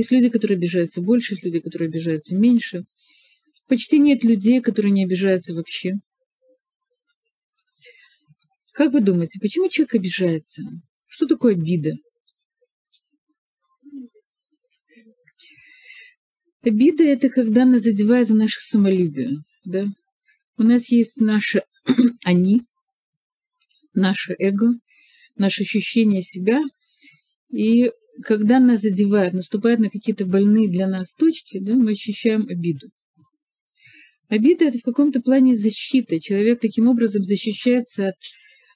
[0.00, 2.84] Есть люди, которые обижаются больше, есть люди, которые обижаются меньше.
[3.68, 5.96] Почти нет людей, которые не обижаются вообще.
[8.72, 10.62] Как вы думаете, почему человек обижается?
[11.06, 11.96] Что такое обида?
[16.62, 19.44] Обида– это когда нас задевает за наше самолюбие.
[19.66, 19.84] Да?
[20.56, 21.62] У нас есть наше
[22.24, 22.62] «они»,
[23.92, 24.80] наше эго,
[25.36, 26.62] наше ощущение себя.
[27.50, 27.90] И
[28.24, 32.88] когда нас задевают, наступают на какие-то больные для нас точки, да, мы ощущаем обиду.
[34.28, 36.20] Обида– это в каком-то плане защита.
[36.20, 38.14] Человек таким образом защищается от,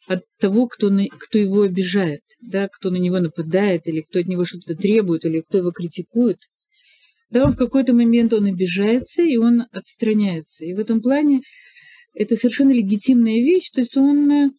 [0.06, 4.26] от того, кто, на, кто его обижает, да, кто на него нападает, или кто от
[4.26, 6.38] него что-то требует, или кто его критикует–
[7.34, 10.64] да, в какой-то момент он обижается, и он отстраняется.
[10.64, 11.40] И в этом плане
[12.14, 14.50] это совершенно легитимная вещь, то есть он, э,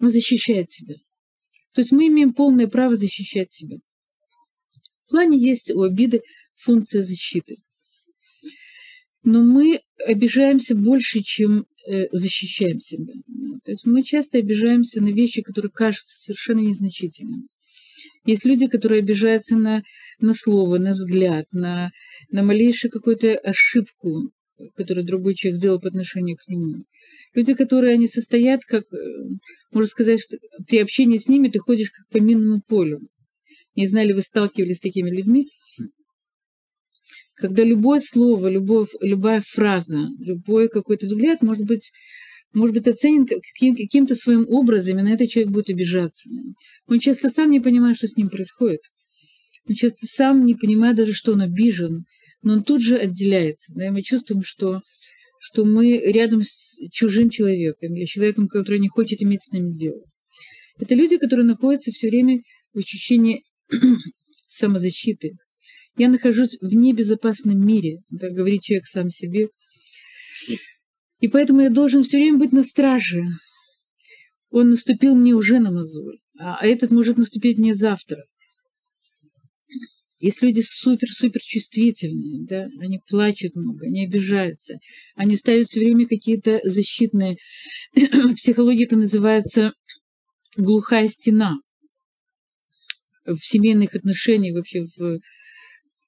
[0.00, 0.94] он защищает себя.
[1.74, 3.78] То есть мы имеем полное право защищать себя.
[5.06, 6.22] В плане есть у обиды
[6.54, 7.56] функция защиты.
[9.22, 13.14] Но мы обижаемся больше, чем э, защищаем себя.
[13.64, 17.46] То есть мы часто обижаемся на вещи, которые кажутся совершенно незначительными.
[18.24, 19.82] Есть люди, которые обижаются на,
[20.18, 21.90] на слово, на взгляд, на,
[22.30, 24.32] на малейшую какую-то ошибку,
[24.74, 26.84] которую другой человек сделал по отношению к нему.
[27.34, 28.96] Люди, которые они состоят, как, э,
[29.70, 30.20] можно сказать,
[30.66, 33.00] при общении с ними ты ходишь как по минному полю.
[33.76, 35.48] Не знали, вы сталкивались с такими людьми,
[37.34, 41.92] когда любое слово, любовь, любая фраза, любой какой-то взгляд может быть
[42.54, 46.30] может быть оценен каким-то своим образом, и на это человек будет обижаться.
[46.86, 48.80] Он часто сам не понимает, что с ним происходит.
[49.68, 52.06] Он часто сам не понимает даже, что он обижен,
[52.40, 53.74] но он тут же отделяется.
[53.74, 54.80] Да, и мы чувствуем, что,
[55.38, 60.00] что мы рядом с чужим человеком или человеком, который не хочет иметь с нами дело.
[60.78, 62.40] Это люди, которые находятся все время
[62.72, 63.42] в ощущении
[64.48, 65.32] самозащиты.
[65.96, 69.48] Я нахожусь в небезопасном мире, так говорит человек сам себе.
[71.20, 73.24] И поэтому я должен все время быть на страже.
[74.50, 78.24] Он наступил мне уже на мозоль, а этот может наступить мне завтра.
[80.18, 84.78] Есть люди супер-супер чувствительные, да, они плачут много, они обижаются,
[85.14, 87.36] они ставят все время какие-то защитные...
[87.94, 89.72] В психологии это называется
[90.56, 91.56] глухая стена.
[93.26, 95.20] В семейных отношениях, вообще в,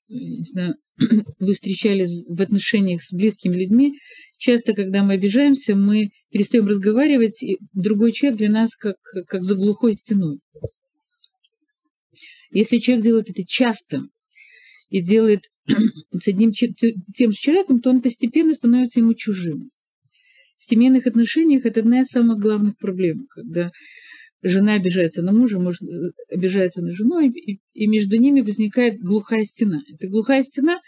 [0.09, 0.77] не знаю,
[1.39, 3.99] вы встречались в отношениях с близкими людьми,
[4.37, 8.97] часто, когда мы обижаемся, мы перестаем разговаривать, и другой человек для нас как,
[9.27, 10.41] как за глухой стеной.
[12.51, 14.03] Если человек делает это часто
[14.89, 15.43] и делает
[16.21, 19.71] с одним тем же человеком, то он постепенно становится ему чужим.
[20.57, 23.71] В семейных отношениях это одна из самых главных проблем, когда
[24.43, 25.79] жена обижается на мужа, муж
[26.31, 29.83] обижается на жену, и, и между ними возникает глухая стена.
[29.93, 30.81] Эта глухая стена,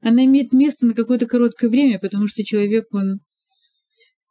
[0.00, 3.20] она имеет место на какое-то короткое время, потому что человек, он,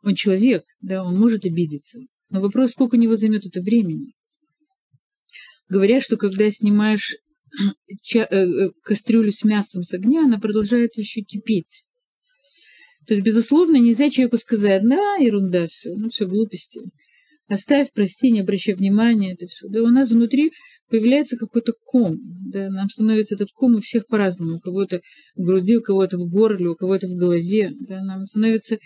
[0.03, 1.99] он человек, да, он может обидеться.
[2.29, 4.13] Но вопрос, сколько у него займет это времени.
[5.69, 7.15] Говорят, что когда снимаешь
[8.01, 11.85] ча- э, э, кастрюлю с мясом с огня, она продолжает еще кипеть.
[13.07, 16.81] То есть, безусловно, нельзя человеку сказать, да, ерунда все, ну все глупости.
[17.47, 19.67] Оставь, прости, не обращай внимания, это все.
[19.67, 20.51] Да, у нас внутри
[20.89, 22.17] появляется какой-то ком.
[22.51, 24.55] Да, нам становится этот ком у всех по-разному.
[24.55, 25.01] У кого-то
[25.35, 27.71] в груди, у кого-то в горле, у кого-то в голове.
[27.81, 28.79] Да, нам становится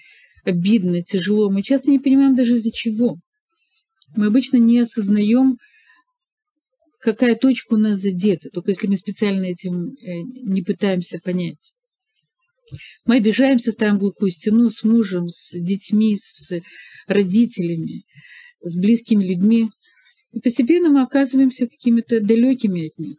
[0.44, 1.50] обидно, тяжело.
[1.50, 3.18] Мы часто не понимаем даже из-за чего.
[4.18, 5.58] Мы обычно не осознаем,
[7.00, 11.74] какая точка у нас задета, только если мы специально этим э, не пытаемся понять.
[13.06, 16.52] Мы обижаемся, ставим глухую стену с мужем, с детьми, с
[17.08, 18.03] родителями
[18.62, 19.70] с близкими людьми.
[20.31, 23.18] И постепенно мы оказываемся какими-то далекими от них.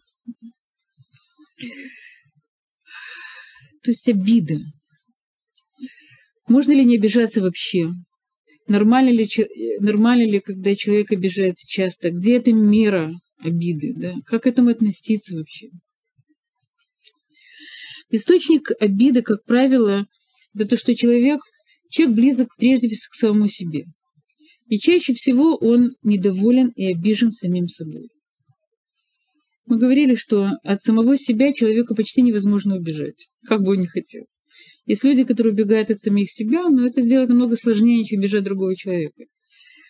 [3.83, 4.59] То есть обида.
[6.49, 7.91] Можно ли не обижаться вообще?
[8.67, 9.27] Нормально ли,
[9.81, 12.11] нормально ли, когда человек обижается часто?
[12.11, 13.95] Где эта мера обиды?
[13.97, 14.15] Да?
[14.27, 15.69] Как к этому относиться вообще?
[18.10, 20.07] Источник обиды, как правило,
[20.54, 21.41] это то, что человек,
[21.89, 23.87] человек близок прежде всего к самому себе.
[24.71, 28.09] И чаще всего он недоволен и обижен самим собой.
[29.67, 34.27] Мы говорили, что от самого себя человека почти невозможно убежать, как бы он ни хотел.
[34.87, 38.77] Есть люди, которые убегают от самих себя, но это сделать намного сложнее, чем бежать другого
[38.77, 39.25] человека.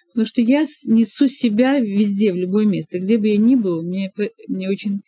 [0.09, 2.99] Потому что я несу себя везде, в любое место.
[2.99, 4.11] Где бы я ни был, мне,
[4.49, 5.03] мне очень...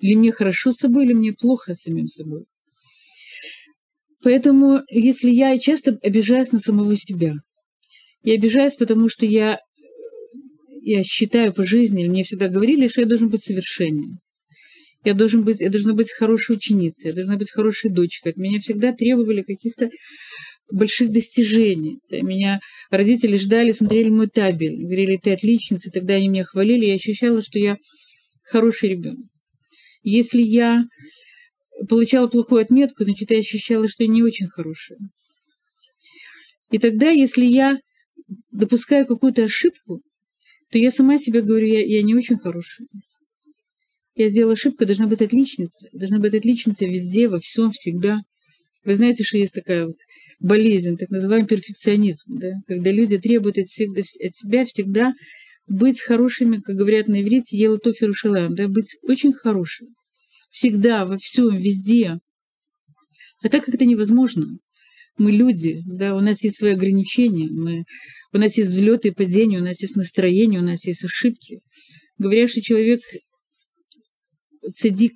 [0.00, 2.44] Или мне хорошо с собой, или мне плохо с самим собой.
[4.22, 7.34] Поэтому, если я часто обижаюсь на самого себя,
[8.22, 9.58] я обижаюсь, потому что я,
[10.80, 14.18] я считаю по жизни, мне всегда говорили, что я должен быть совершенен.
[15.04, 18.32] Я, должен быть, я должна быть хорошей ученицей, я должна быть хорошей дочкой.
[18.32, 19.90] От меня всегда требовали каких-то
[20.70, 21.98] больших достижений.
[22.10, 22.60] Меня
[22.90, 27.58] родители ждали, смотрели мой табель, говорили, ты отличница, тогда они меня хвалили, я ощущала, что
[27.58, 27.76] я
[28.44, 29.26] хороший ребенок.
[30.02, 30.84] Если я
[31.88, 34.98] получала плохую отметку, значит, я ощущала, что я не очень хорошая.
[36.70, 37.78] И тогда, если я
[38.50, 40.02] допускаю какую-то ошибку,
[40.70, 42.86] то я сама себе говорю, я, я не очень хорошая.
[44.14, 45.88] Я сделала ошибку, должна быть отличница.
[45.92, 48.20] Должна быть отличница везде, во всем, всегда.
[48.84, 49.96] Вы знаете, что есть такая вот
[50.40, 52.52] болезнь, так называемый перфекционизм, да?
[52.66, 55.14] когда люди требуют от, всегда, от себя всегда
[55.68, 58.68] быть хорошими, как говорят на иврите, ела тоферу шалаем, да?
[58.68, 59.88] быть очень хорошим.
[60.50, 62.18] Всегда, во всем, везде.
[63.42, 64.58] А так как это невозможно.
[65.18, 67.84] Мы люди, да, у нас есть свои ограничения, мы,
[68.32, 71.60] у нас есть взлеты и падения, у нас есть настроение, у нас есть ошибки.
[72.18, 73.00] Говорят, что человек
[74.70, 75.12] цадик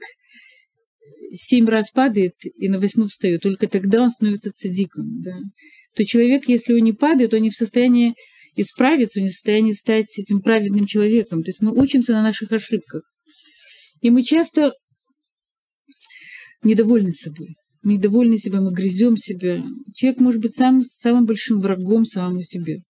[1.34, 5.22] семь раз падает и на восьмой встает, только тогда он становится цадиком.
[5.22, 5.38] Да?
[5.94, 8.14] То человек, если он не падает, он не в состоянии
[8.54, 11.42] исправиться, он не в состоянии стать этим праведным человеком.
[11.42, 13.02] То есть мы учимся на наших ошибках.
[14.00, 14.72] И мы часто
[16.62, 17.56] недовольны собой.
[17.86, 19.64] Мы недовольны себя, мы грызем себя.
[19.94, 22.82] Человек может быть сам, самым большим врагом самому себе.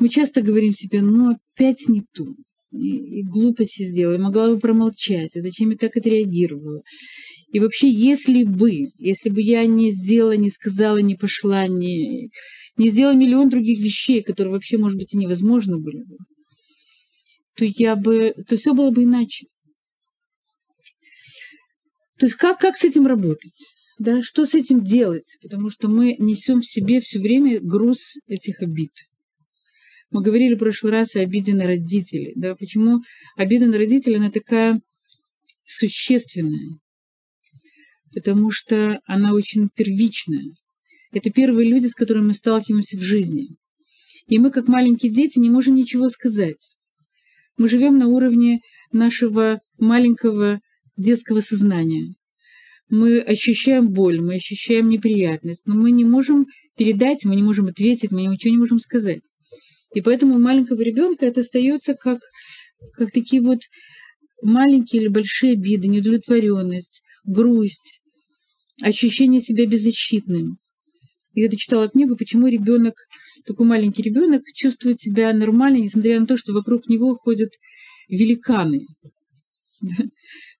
[0.00, 2.24] Мы часто говорим себе, ну опять не то
[2.72, 6.82] и, и глупости сделала, могла бы промолчать, а зачем я так отреагировала.
[7.52, 12.30] И вообще, если бы, если бы я не сделала, не сказала, не пошла, не,
[12.76, 16.16] не сделала миллион других вещей, которые вообще, может быть, и невозможно были бы,
[17.56, 19.46] то я бы, то все было бы иначе.
[22.18, 23.74] То есть как, как с этим работать?
[23.98, 25.36] Да, что с этим делать?
[25.42, 28.92] Потому что мы несем в себе все время груз этих обид.
[30.10, 32.32] Мы говорили в прошлый раз о обиде на родителей.
[32.36, 32.54] Да?
[32.54, 33.00] Почему
[33.36, 34.80] обида на родителей, она такая
[35.64, 36.78] существенная?
[38.12, 40.44] Потому что она очень первичная.
[41.12, 43.56] Это первые люди, с которыми мы сталкиваемся в жизни.
[44.26, 46.76] И мы, как маленькие дети, не можем ничего сказать.
[47.56, 50.60] Мы живем на уровне нашего маленького
[50.96, 52.14] детского сознания.
[52.88, 56.46] Мы ощущаем боль, мы ощущаем неприятность, но мы не можем
[56.76, 59.32] передать, мы не можем ответить, мы ничего не можем сказать.
[59.94, 62.18] И поэтому у маленького ребенка это остается как,
[62.92, 63.60] как такие вот
[64.42, 68.02] маленькие или большие обиды, недовлетворенность, грусть,
[68.82, 70.58] ощущение себя беззащитным.
[71.32, 72.94] Я это читала книгу, почему ребенок,
[73.46, 77.50] такой маленький ребенок, чувствует себя нормально, несмотря на то, что вокруг него ходят
[78.08, 78.86] великаны.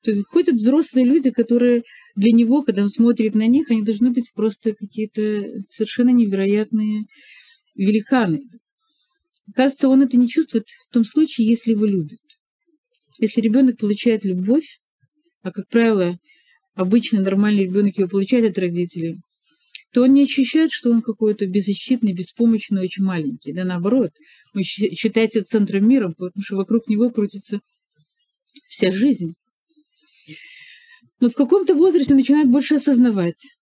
[0.04, 1.82] То есть ходят взрослые люди, которые
[2.14, 7.06] для него, когда он смотрит на них, они должны быть просто какие-то совершенно невероятные
[7.74, 8.42] великаны.
[9.54, 12.20] Кажется, он это не чувствует в том случае, если его любят.
[13.18, 14.78] Если ребенок получает любовь,
[15.42, 16.18] а, как правило,
[16.74, 19.16] обычно нормальный ребенок его получает от родителей,
[19.94, 23.54] то он не ощущает, что он какой-то беззащитный, беспомощный, очень маленький.
[23.54, 24.10] Да наоборот,
[24.54, 27.60] он считается центром мира, потому что вокруг него крутится
[28.66, 29.32] вся жизнь.
[31.20, 33.56] Но в каком-то возрасте начинает больше осознавать.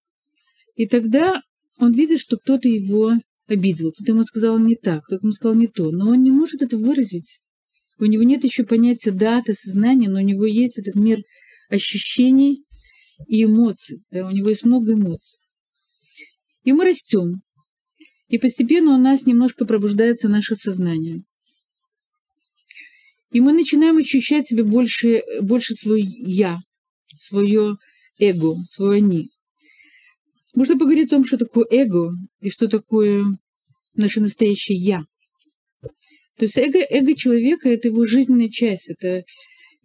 [0.75, 1.43] И тогда
[1.79, 3.13] он видит, что кто-то его
[3.47, 6.63] обидел, кто-то ему сказал не так, кто-то ему сказал не то, но он не может
[6.63, 7.41] это выразить.
[7.99, 11.23] У него нет еще понятия даты, сознания, но у него есть этот мир
[11.69, 12.65] ощущений
[13.27, 14.03] и эмоций.
[14.11, 15.39] Да, у него есть много эмоций.
[16.65, 17.43] И мы растем.
[18.29, 21.23] И постепенно у нас немножко пробуждается наше сознание.
[23.31, 26.59] И мы начинаем ощущать себе больше, больше свое «я»,
[27.17, 27.77] свое
[28.19, 29.31] эго, свое «они».
[30.55, 33.25] Можно поговорить о том, что такое эго и что такое
[33.95, 35.05] наше настоящее «я».
[36.39, 38.91] То есть эго, эго человека– это его жизненная часть.
[38.91, 39.25] Это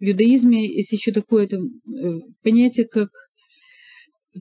[0.00, 1.60] в иудаизме есть еще такое это,
[2.42, 3.10] понятие, как,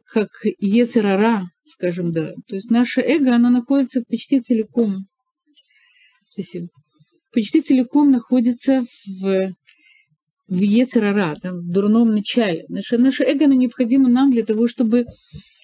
[0.05, 0.29] как
[0.59, 2.33] ецерара, скажем, да.
[2.47, 4.95] То есть наше эго, оно находится почти целиком,
[6.27, 6.67] спасибо,
[7.31, 8.83] почти целиком находится
[9.21, 9.53] в,
[10.47, 12.63] в ецерара, там, в дурном начале.
[12.69, 15.05] Наше, наше эго, оно необходимо нам для того, чтобы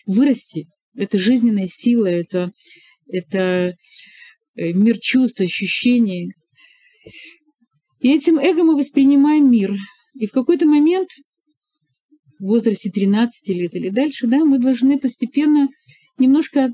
[0.05, 0.67] вырасти.
[0.95, 2.51] Это жизненная сила, это
[3.07, 3.75] это
[4.55, 6.33] э, мир чувств, ощущений.
[7.99, 9.73] И этим эго мы воспринимаем мир.
[10.15, 11.09] И в какой-то момент,
[12.39, 15.69] в возрасте 13 лет или дальше, да, мы должны постепенно
[16.17, 16.71] немножко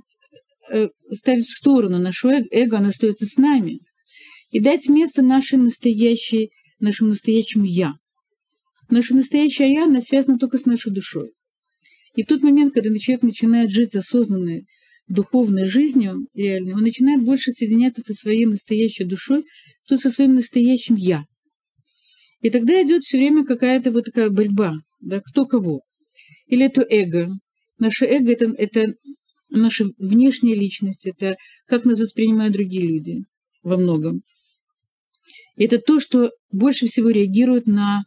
[0.72, 3.80] э, ставить в сторону наше эго, оно остается с нами,
[4.52, 7.94] и дать место нашей настоящей, нашему настоящему «я».
[8.90, 11.32] Наше настоящее «я», оно связано только с нашей душой.
[12.16, 14.66] И в тот момент, когда человек начинает жить осознанной
[15.08, 19.46] духовной жизнью реальной, он начинает больше соединяться со своей настоящей душой,
[19.88, 21.26] то со своим настоящим «я».
[22.42, 25.82] И тогда идет все время какая-то вот такая борьба, да, кто кого.
[26.48, 27.30] Или это эго.
[27.80, 28.94] Наше эго это, это
[29.50, 31.36] наша внешняя личность, это
[31.68, 33.24] как нас воспринимают другие люди
[33.62, 34.22] во многом.
[35.58, 38.04] Это то, что больше всего реагирует на,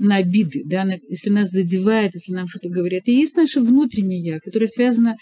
[0.00, 3.06] на обиды, да, на, если нас задевает, если нам что-то говорят.
[3.06, 5.16] И есть наше внутреннее я, которое связано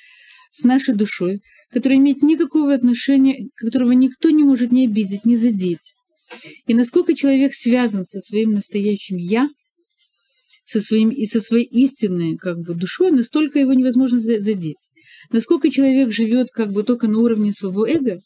[0.52, 5.94] с нашей душой, которое имеет никакого отношения, которого никто не может не обидеть, не задеть.
[6.66, 9.48] И насколько человек связан со своим настоящим я,
[10.62, 14.90] со своим и со своей истинной как бы душой, настолько его невозможно задеть.
[15.30, 18.18] Насколько человек живет как бы только на уровне своего эго,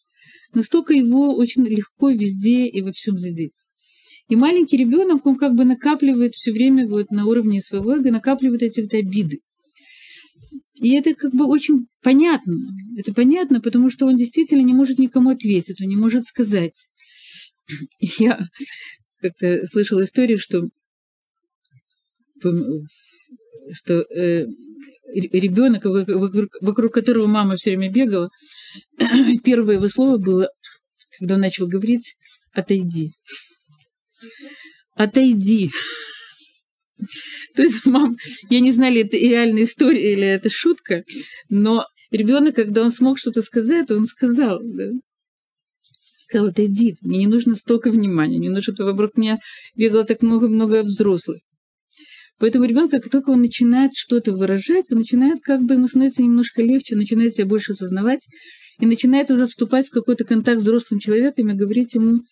[0.53, 3.65] настолько его очень легко везде и во всем задеть.
[4.33, 8.62] И маленький ребенок, он как бы накапливает все время вот на уровне своего эго, накапливает
[8.62, 9.41] эти вот обиды.
[10.81, 12.57] И это как бы очень понятно.
[12.97, 16.89] Это понятно, потому что он действительно не может никому ответить, он не может сказать.
[18.01, 18.41] Я
[19.21, 20.67] как-то слышала историю, что,
[23.75, 24.47] что э,
[25.12, 28.31] ребенок, вокруг, вокруг которого мама все время бегала,
[29.45, 30.49] первое его слово было,
[31.19, 32.15] когда он начал говорить,
[32.55, 33.12] отойди.
[34.95, 35.71] Отойди.
[37.57, 38.17] То есть, мам,
[38.50, 41.05] я не знаю, это реальная история или это шутка,
[41.49, 44.91] но ребенок, когда он смог что-то сказать, он сказал, да?
[46.17, 49.38] Сказал, отойди, мне не нужно столько внимания, не нужно, чтобы вокруг меня
[49.75, 51.38] бегало так много-много взрослых.
[52.38, 56.62] Поэтому ребенок, как только он начинает что-то выражать, он начинает как бы ему становится немножко
[56.62, 58.26] легче, начинает себя больше осознавать
[58.81, 62.23] и начинает уже вступать в какой-то контакт с взрослым человеком и говорить ему,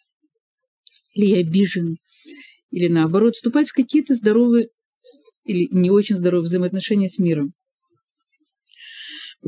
[1.13, 1.99] или обижен,
[2.71, 4.69] или наоборот, вступать в какие-то здоровые
[5.45, 7.53] или не очень здоровые взаимоотношения с миром.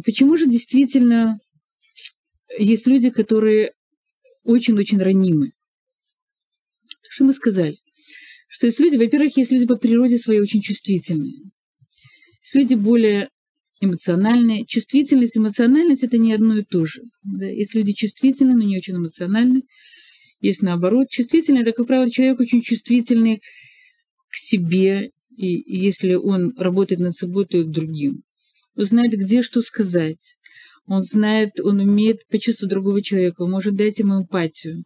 [0.05, 1.39] Почему же действительно
[2.59, 3.73] есть люди, которые
[4.43, 5.53] очень-очень ранимы?
[7.09, 7.77] Что мы сказали?
[8.53, 11.33] что есть люди, во-первых, есть люди по природе своей очень чувствительные.
[12.43, 13.31] Есть люди более
[13.81, 14.67] эмоциональные.
[14.67, 17.01] Чувствительность, эмоциональность– это не одно и то же.
[17.25, 17.47] Да?
[17.47, 19.63] Есть люди чувствительные, но не очень эмоциональные.
[20.43, 21.09] Есть наоборот.
[21.09, 27.47] Чувствительный– это, как правило, человек очень чувствительный к себе, и, если он работает над собой,
[27.47, 28.23] то и другим.
[28.77, 30.35] Он знает, где что сказать.
[30.87, 34.85] Он знает, он умеет почувствовать другого человека, может дать ему эмпатию.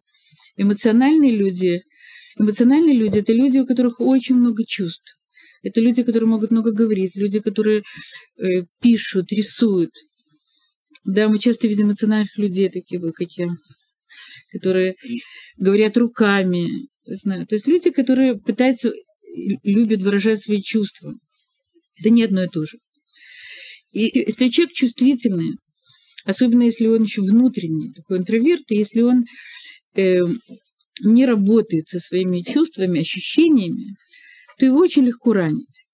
[0.55, 1.81] Эмоциональные люди–
[2.39, 5.17] Эмоциональные люди— это люди, у которых очень много чувств.
[5.63, 7.81] Это люди, которые могут много говорить, люди, которые
[8.37, 9.91] э, пишут, рисуют.
[11.03, 13.47] Да, мы часто видим эмоциональных людей, такие вот, как я,
[14.51, 14.95] которые
[15.57, 16.67] говорят руками.
[17.05, 17.45] Знаю.
[17.47, 18.91] То есть люди, которые пытаются,
[19.63, 21.13] любят выражать свои чувства.
[21.99, 22.77] Это не одно и то же.
[23.93, 25.57] И если человек чувствительный,
[26.25, 29.25] особенно если он еще внутренний, такой интроверт, и если он
[29.95, 30.19] э,
[31.01, 33.95] не работает со своими чувствами, ощущениями,
[34.59, 35.85] то его очень легко ранить.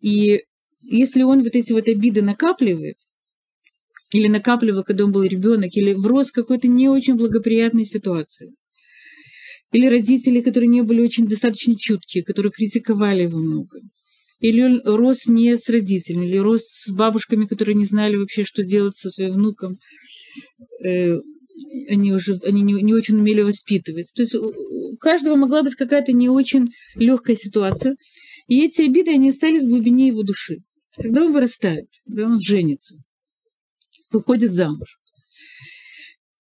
[0.00, 0.42] И
[0.80, 2.96] если он вот эти вот обиды накапливает,
[4.12, 8.52] или накапливал, когда он был ребенок, или врос в какой-то не очень благоприятной ситуации,
[9.72, 13.80] или родители, которые не были очень достаточно чуткие, которые критиковали его много,
[14.40, 18.62] или он рос не с родителями, или рос с бабушками, которые не знали вообще, что
[18.62, 19.76] делать со своим внуком,
[20.84, 21.18] э,
[21.88, 24.12] они уже они не, не очень умели воспитывать.
[24.14, 27.94] То есть у каждого могла быть какая-то не очень легкая ситуация.
[28.46, 30.58] И эти обиды, они остались в глубине его души.
[30.96, 32.96] Когда он вырастает, когда он женится,
[34.14, 34.98] выходит замуж.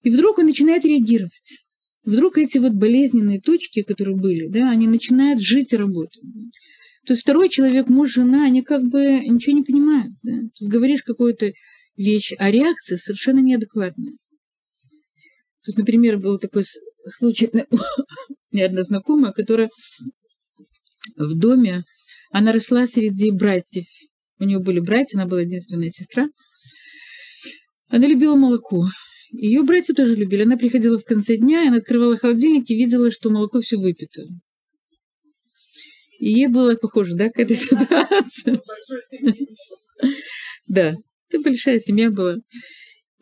[0.04, 1.60] И вдруг он начинает реагировать.
[2.04, 6.22] Вдруг эти вот болезненные точки, которые были, да, они начинают жить и работать.
[7.06, 10.14] То есть второй человек, муж, жена, они как бы ничего не понимают.
[10.22, 10.32] Да?
[10.32, 11.52] То есть говоришь какую-то
[11.98, 14.12] вещь, а реакция совершенно неадекватная.
[14.12, 16.64] То есть, например, был такой
[17.08, 17.50] случай,
[18.52, 19.70] меня одна знакомая, которая
[21.18, 21.84] в доме,
[22.32, 23.86] она росла среди братьев.
[24.40, 26.28] У нее были братья, она была единственная сестра.
[27.94, 28.88] Она любила молоко.
[29.32, 30.42] Ее братья тоже любили.
[30.42, 34.24] Она приходила в конце дня, и она открывала холодильник и видела, что молоко все выпито.
[36.18, 38.60] И ей было похоже, да, к этой ситуации.
[40.68, 40.96] Да,
[41.30, 42.38] это большая семья была.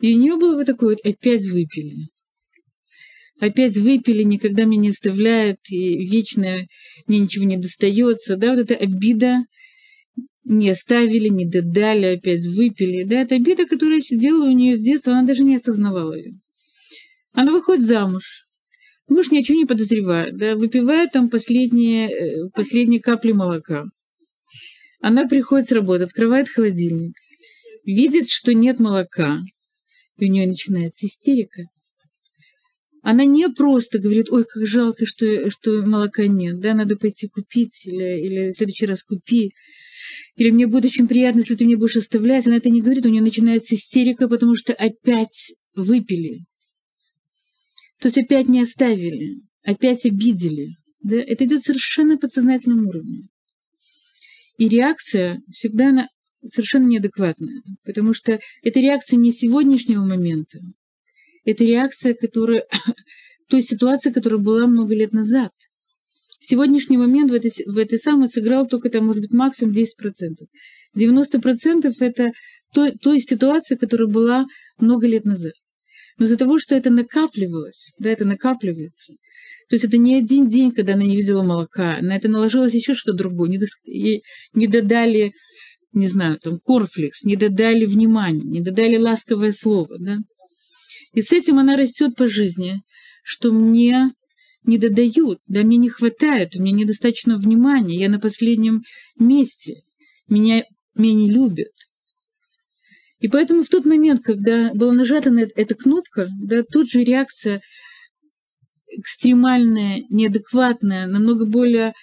[0.00, 2.08] И у нее было вот такое вот опять выпили
[3.40, 6.64] опять выпили, никогда меня не оставляют, и вечно
[7.08, 9.38] мне ничего не достается, да, вот эта обида,
[10.44, 15.12] не оставили, не додали, опять выпили, да, это обида, которая сидела у нее с детства,
[15.12, 16.34] она даже не осознавала ее.
[17.32, 18.44] Она выходит замуж,
[19.08, 23.84] муж ничего не подозревает, да, выпивает там последние, э, последние капли молока.
[25.00, 27.16] Она приходит с работы, открывает холодильник,
[27.86, 29.40] видит, что нет молока,
[30.16, 31.62] и у нее начинается истерика.
[33.02, 37.86] Она не просто говорит, ой, как жалко, что, что молока нет, да, надо пойти купить,
[37.86, 39.52] или, или в следующий раз купи,
[40.36, 42.46] или мне будет очень приятно, если ты мне будешь оставлять.
[42.46, 46.44] Она это не говорит, у нее начинается истерика, потому что опять выпили.
[48.00, 50.68] То есть опять не оставили, опять обидели.
[51.02, 51.16] Да?
[51.16, 53.28] Это идет совершенно подсознательном уровне.
[54.58, 56.08] И реакция всегда она
[56.44, 60.58] совершенно неадекватная, потому что это реакция не сегодняшнего момента,
[61.44, 62.64] это реакция, которая
[63.48, 65.50] той ситуации, которая была много лет назад.
[66.40, 69.84] Сегодняшний момент в этой, в этой самой сыграл только, там, может быть, максимум 10%.
[70.98, 72.32] 90% это
[72.74, 74.46] той, той ситуации, которая была
[74.78, 75.52] много лет назад.
[76.18, 79.14] Но из-за того, что это накапливалось, да, это накапливается,
[79.68, 82.94] то есть это не один день, когда она не видела молока, на это наложилось еще
[82.94, 84.22] что-то другое, не, ей
[84.52, 85.32] не додали,
[85.92, 90.18] не знаю, там, корфлекс, не додали внимания, не додали ласковое слово, да.
[91.12, 92.82] И с этим она растет по жизни,
[93.22, 94.10] что мне
[94.64, 98.82] не додают, да, мне не хватает, у меня недостаточно внимания, я на последнем
[99.18, 99.82] месте,
[100.28, 100.64] меня,
[100.94, 101.72] меня не любят.
[103.18, 107.60] И поэтому в тот момент, когда была нажата на эта кнопка, да, тут же реакция
[108.88, 111.94] экстремальная, неадекватная, намного более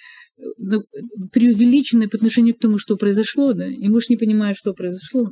[0.58, 0.84] ну,
[1.32, 5.32] преувеличенная по отношению к тому, что произошло, да, и муж не понимает, что произошло.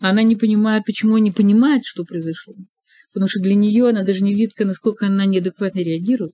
[0.00, 2.54] А она не понимает, почему он не понимает, что произошло
[3.12, 6.32] потому что для нее она даже не видка, насколько она неадекватно реагирует.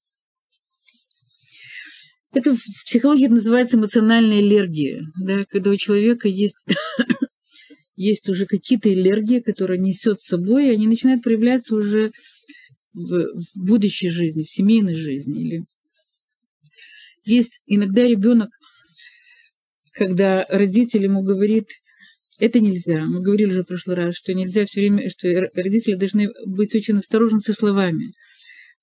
[2.32, 6.66] Это в психологии называется эмоциональная аллергия, да, когда у человека есть,
[7.96, 12.10] есть уже какие-то аллергии, которые несет с собой, и они начинают проявляться уже
[12.92, 15.40] в, в будущей жизни, в семейной жизни.
[15.40, 15.64] Или
[17.24, 18.50] есть иногда ребенок,
[19.92, 21.68] когда родитель ему говорит,
[22.38, 23.04] это нельзя.
[23.04, 26.96] Мы говорили уже в прошлый раз, что нельзя все время, что родители должны быть очень
[26.96, 28.12] осторожны со словами.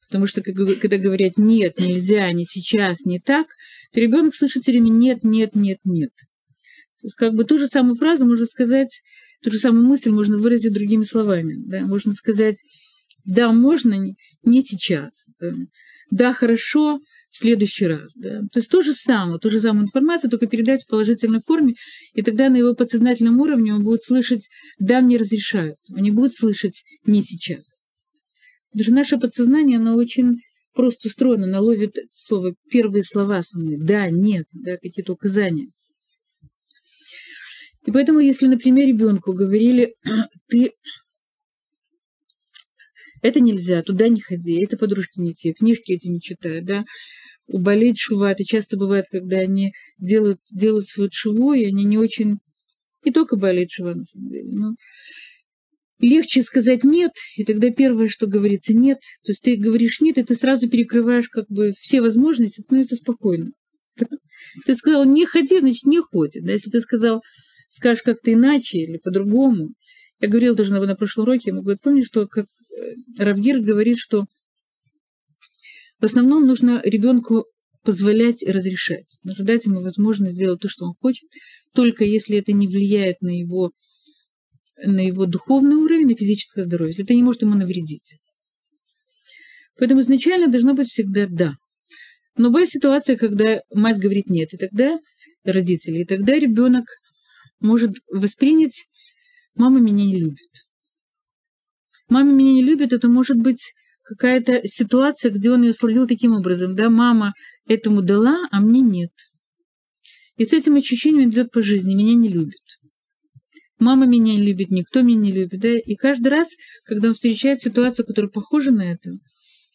[0.08, 3.48] Потому что когда говорят нет, нельзя, не сейчас, не так,
[3.92, 6.12] то ребенок слышит все время нет, нет, нет, нет.
[7.00, 9.02] То есть как бы ту же самую фразу можно сказать,
[9.42, 11.56] ту же самую мысль можно выразить другими словами.
[11.66, 11.82] Да?
[11.82, 12.58] Можно сказать
[13.26, 13.96] да, можно,
[14.44, 15.28] не сейчас.
[15.40, 15.54] Да,
[16.12, 17.00] да хорошо,
[17.36, 18.14] в следующий раз.
[18.16, 18.40] Да?
[18.50, 21.76] То есть то же самое, ту же самую информацию, только передать в положительной форме,
[22.14, 24.48] и тогда на его подсознательном уровне он будет слышать
[24.80, 27.82] «да, мне разрешают», он не будет слышать «не сейчас».
[28.72, 30.38] Потому что наше подсознание, оно очень
[30.74, 35.68] просто устроено, оно ловит слово, первые слова самые «да», «нет», да, какие-то указания.
[37.86, 39.94] И поэтому, если, например, ребенку говорили,
[40.48, 40.72] ты
[43.22, 46.86] это нельзя, туда не ходи, это подружки не те, книжки эти не читай, да,
[47.48, 48.32] уболеть шува.
[48.32, 52.38] Это часто бывает, когда они делают, делают свою шуву, и они не очень...
[53.04, 54.50] Не только болеть шува, на самом деле.
[54.52, 54.76] Но
[56.00, 59.00] легче сказать «нет», и тогда первое, что говорится «нет».
[59.24, 63.52] То есть ты говоришь «нет», и ты сразу перекрываешь как бы все возможности, становится спокойно.
[64.66, 66.44] Ты сказал «не ходи», значит «не ходит».
[66.44, 66.54] Да?
[66.54, 67.22] Если ты сказал,
[67.70, 69.70] скажешь как-то иначе или по-другому.
[70.20, 73.98] Я говорила даже на, на прошлом уроке, я могу помнить, что как э, Равгир говорит,
[73.98, 74.26] что
[76.00, 77.46] в основном нужно ребенку
[77.84, 79.20] позволять и разрешать.
[79.24, 81.30] Нужно дать ему возможность сделать то, что он хочет,
[81.74, 83.72] только если это не влияет на его,
[84.84, 88.16] на его духовный уровень, на физическое здоровье, если это не может ему навредить.
[89.78, 91.56] Поэтому изначально должно быть всегда «да».
[92.38, 94.98] Но бывает ситуация, когда мать говорит «нет», и тогда
[95.44, 96.86] родители, и тогда ребенок
[97.60, 98.86] может воспринять
[99.56, 100.50] «мама меня не любит».
[102.08, 106.76] «Мама меня не любит»— это может быть какая-то ситуация, где он ее словил таким образом,
[106.76, 107.34] да, мама
[107.68, 109.12] этому дала, а мне нет.
[110.38, 112.62] И с этим ощущением идет по жизни, меня не любит.
[113.80, 116.50] Мама меня не любит, никто меня не любит, да, и каждый раз,
[116.86, 119.12] когда он встречает ситуацию, которая похожа на это,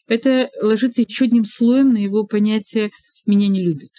[0.07, 2.91] это ложится еще одним слоем на его понятие
[3.27, 3.91] «меня не любит».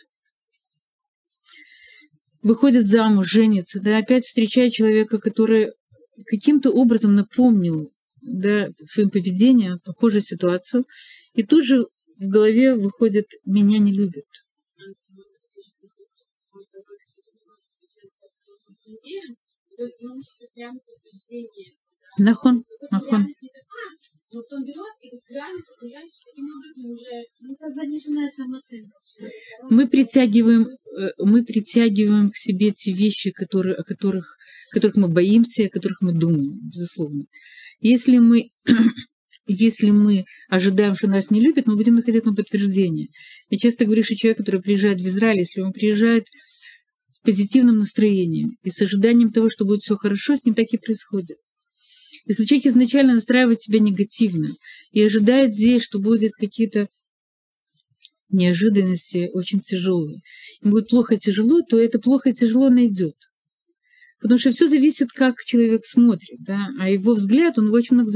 [2.44, 5.74] Выходит замуж, женится, да, опять встречает человека, который
[6.26, 10.86] каким-то образом напомнил да, своим поведением похожую ситуацию,
[11.34, 11.86] и тут же
[12.18, 14.26] в голове выходит «меня не любят».
[22.18, 23.28] Нахон, нахон.
[29.70, 34.38] Мы притягиваем, э, мы притягиваем к себе те вещи, которые, о которых,
[34.72, 37.26] которых мы боимся, о которых мы думаем, безусловно.
[37.80, 38.50] Если мы,
[39.48, 43.10] если мы ожидаем, что нас не любят, мы будем находить на подтверждение.
[43.50, 46.28] Я часто говорю, что человек, который приезжает в Израиль, если он приезжает
[47.08, 50.78] с позитивным настроением и с ожиданием того, что будет все хорошо, с ним так и
[50.78, 51.38] происходит.
[52.26, 54.50] Если человек изначально настраивает себя негативно
[54.92, 56.88] и ожидает здесь, что будет какие-то
[58.30, 60.22] неожиданности очень тяжелые,
[60.62, 63.16] ему будет плохо тяжело, то это плохо тяжело найдет.
[64.20, 68.12] Потому что все зависит, как человек смотрит, да, а его взгляд, он очень много,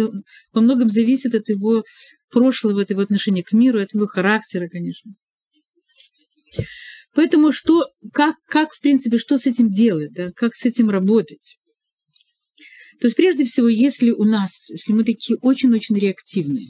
[0.54, 1.84] во многом зависит от его
[2.30, 5.14] прошлого, от его отношения к миру, от его характера, конечно.
[7.16, 11.58] Поэтому что, как, как, в принципе, что с этим делать, да, как с этим работать?
[13.00, 16.68] То есть, прежде всего, если у нас, если мы такие очень-очень реактивные,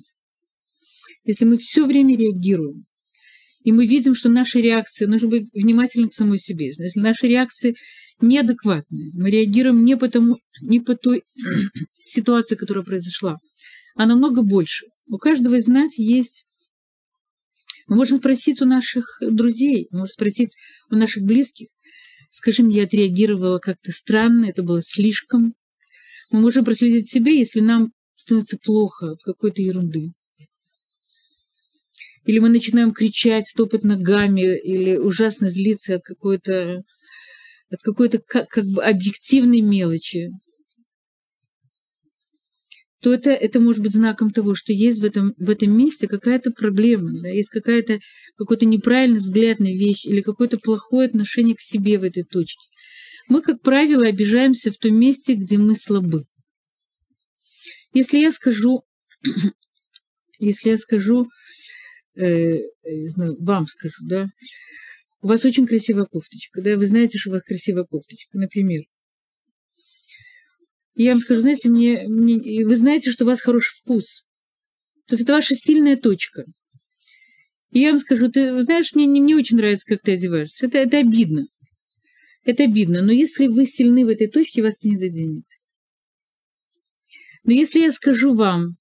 [1.24, 2.86] если мы все время реагируем,
[3.64, 7.76] и мы видим, что наши реакции, нужно быть внимательным к самой себе, если наши реакции
[8.22, 11.24] неадекватные, мы реагируем не, потому, не по той
[12.04, 13.38] ситуации, которая произошла,
[13.96, 14.86] а намного больше.
[15.08, 16.46] У каждого из нас есть
[17.88, 20.56] мы можем спросить у наших друзей, можем спросить
[20.90, 21.68] у наших близких.
[22.32, 25.54] Скажи мне, я отреагировала как-то странно, это было слишком.
[26.36, 30.12] Мы можем проследить себя, если нам становится плохо от какой-то ерунды.
[32.26, 36.84] Или мы начинаем кричать, топать ногами, или ужасно злиться от какой-то
[37.70, 40.30] от какой-то как, как бы объективной мелочи
[43.02, 46.50] то это, это может быть знаком того, что есть в этом, в этом месте какая-то
[46.50, 48.00] проблема, да, есть какая-то,
[48.36, 52.68] какой-то неправильный взгляд на вещь или какое-то плохое отношение к себе в этой точке.
[53.28, 56.24] Мы, как правило, обижаемся в том месте, где мы слабы.
[57.94, 58.84] Если я скажу,
[60.40, 61.28] если я скажу,
[62.16, 62.58] э,
[63.08, 64.28] знаю, вам скажу, да,
[65.22, 68.84] у вас очень красивая кофточка, да, вы знаете, что у вас красивая кофточка, например,
[70.96, 74.26] я вам скажу, знаете, мне, мне, вы знаете, что у вас хороший вкус.
[75.08, 76.46] То есть это ваша сильная точка.
[77.72, 80.68] И я вам скажу, ты знаешь, мне не, не очень нравится, как ты одеваешься.
[80.68, 81.48] Это, это обидно.
[82.46, 83.02] Это обидно.
[83.02, 85.46] Но если вы сильны в этой точке, вас это не заденет.
[87.44, 88.78] Но если я скажу вам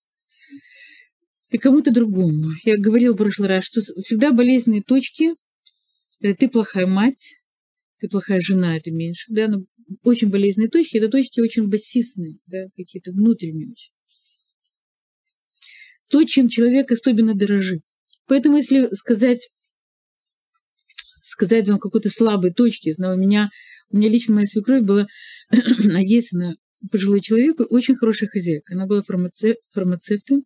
[1.50, 5.34] и кому-то другому, я говорила в прошлый раз, что всегда болезненные точки–
[6.20, 7.42] это ты плохая мать,
[7.98, 9.64] ты плохая жена, это меньше, да, но
[10.02, 13.92] очень болезненные точки, это точки очень басистные, да, какие-то внутренние очень.
[16.08, 17.82] То, чем человек особенно дорожит.
[18.26, 19.50] Поэтому, если сказать,
[21.34, 23.50] сказать вам какой-то слабой точки, знаю, у меня,
[23.90, 25.06] у меня лично моя свекровь была,
[26.00, 26.54] есть она
[26.90, 28.74] пожилой человек, очень хорошая хозяйка.
[28.74, 30.44] Она была фармацев, фармацевтом,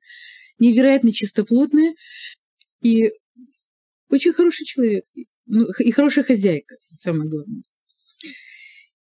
[0.59, 1.94] невероятно чистоплотная
[2.81, 3.11] и
[4.09, 5.05] очень хороший человек.
[5.46, 7.62] Ну, и хорошая хозяйка, самое главное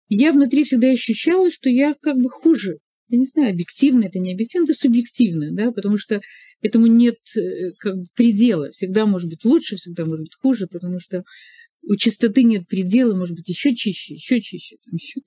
[0.09, 2.79] я внутри всегда ощущала, что я как бы хуже.
[3.09, 6.21] Я не знаю, объективно это не объективно, это субъективно, да, потому что
[6.61, 8.71] этому нет э, как бы предела.
[8.71, 11.23] Всегда может быть лучше, всегда может быть хуже, потому что
[11.83, 14.77] у чистоты нет предела, может быть, еще чище, еще чище.
[14.85, 15.21] Там еще.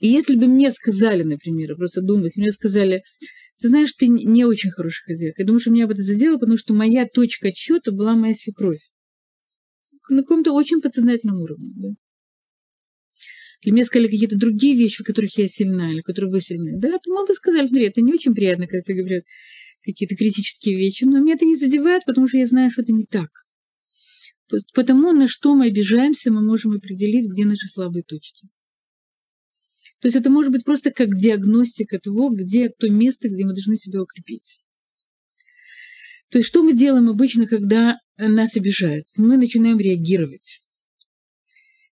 [0.00, 3.02] И если бы мне сказали, например, просто думать, мне сказали,
[3.58, 5.42] ты знаешь, ты не очень хороший хозяйка.
[5.42, 8.80] Я думаю, что меня бы это задело, потому что моя точка отсчета была моя свекровь.
[10.08, 11.72] На каком-то очень подсознательном уровне.
[11.76, 11.88] Да?
[13.62, 16.78] Или мне сказали какие-то другие вещи, в которых я сильна, или в которых вы сильны.
[16.78, 19.24] Да, то мы бы сказали, смотри, это не очень приятно, когда тебе говорят
[19.82, 23.04] какие-то критические вещи, но меня это не задевает, потому что я знаю, что это не
[23.04, 23.28] так.
[24.74, 28.48] Потому на что мы обижаемся, мы можем определить, где наши слабые точки.
[30.00, 33.76] То есть это может быть просто как диагностика того, где то место, где мы должны
[33.76, 34.60] себя укрепить.
[36.30, 39.06] То есть что мы делаем обычно, когда нас обижают?
[39.16, 40.60] Мы начинаем реагировать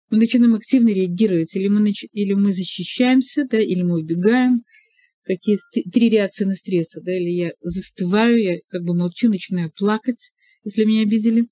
[0.10, 2.06] мы начинаем активно реагировать, или мы, нач...
[2.12, 4.64] или мы защищаемся, да, или мы убегаем.
[5.24, 5.58] Какие
[5.92, 10.32] три реакции на стресс, да, или я застываю, я как бы молчу, начинаю плакать,
[10.64, 11.48] если меня обидели,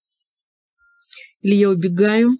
[1.43, 2.37] или я убегаю,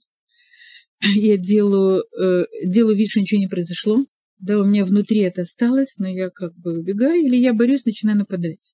[1.15, 4.05] я делаю, э, делаю вид, что ничего не произошло,
[4.39, 8.17] да, у меня внутри это осталось, но я как бы убегаю, или я борюсь, начинаю
[8.17, 8.73] нападать.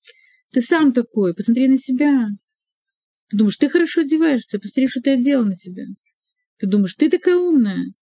[0.51, 2.27] Ты сам такой, посмотри на себя.
[3.29, 5.83] Ты думаешь, ты хорошо одеваешься, посмотри, что ты одела на себя.
[6.57, 7.93] Ты думаешь, ты такая умная.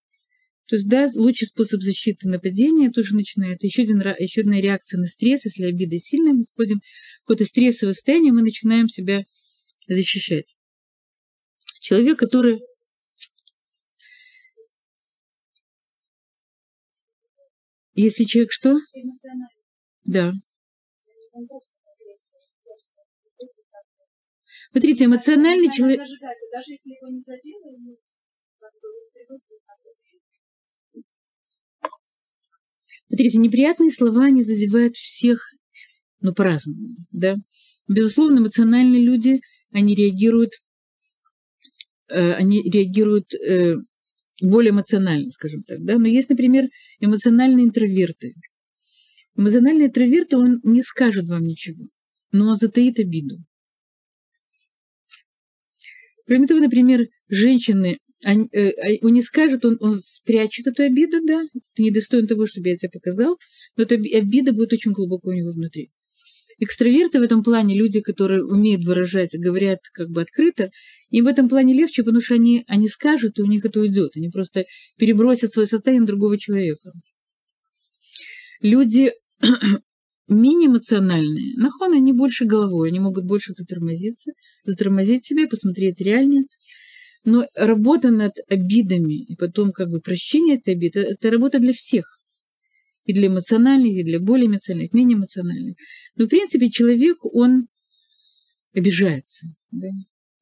[0.68, 3.64] То есть, да, лучший способ защиты нападения тоже начинает.
[3.64, 7.94] Еще, один, еще одна реакция на стресс, если обида сильная, мы входим в какое-то стрессовое
[7.94, 9.24] состояние, мы начинаем себя
[9.88, 10.56] защищать.
[11.88, 12.60] Человек, который
[17.94, 18.76] Если человек что?
[20.04, 20.34] Да.
[24.72, 26.00] Смотрите, эмоциональный человек...
[26.00, 27.98] Даже если его не задели,
[33.08, 35.40] Смотрите, неприятные слова, они задевают всех,
[36.20, 37.38] но по-разному, да.
[37.88, 39.40] Безусловно, эмоциональные люди,
[39.72, 40.56] они реагируют,
[42.16, 43.76] они реагируют э,
[44.42, 45.98] более эмоционально, скажем так, да.
[45.98, 46.68] Но есть, например,
[47.00, 48.34] эмоциональные интроверты.
[49.36, 51.88] Эмоциональный интроверт, он не скажет вам ничего,
[52.32, 53.38] но он затаит обиду.
[56.26, 61.44] Кроме того, например, женщины, э, а, он не скажет, он, он спрячет эту обиду, да,
[61.76, 63.38] ты недостоин того, чтобы я тебе показал,
[63.76, 65.92] но эта обида будет очень глубоко у него внутри.
[66.60, 70.72] Экстраверты в этом плане, люди, которые умеют выражать, говорят как бы открыто,
[71.12, 74.12] им в этом плане легче, потому что они, они скажут, и у них это уйдет.
[74.16, 74.66] Они просто
[74.98, 76.92] перебросят свое состояние на другого человека.
[78.62, 79.12] Люди
[80.28, 84.32] менее эмоциональные, нахон, они больше головой, они могут больше затормозиться,
[84.64, 86.44] затормозить себя, посмотреть реальнее.
[87.24, 92.18] Но работа над обидами и потом как бы прощение этой обиды, это работа для всех
[93.08, 95.78] и для эмоциональных, и для более эмоциональных, менее эмоциональных.
[96.16, 97.68] Но, в принципе, человек, он
[98.74, 99.48] обижается.
[99.72, 99.88] Да?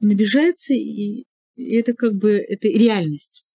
[0.01, 1.25] Он обижается, и,
[1.55, 3.53] это как бы это реальность.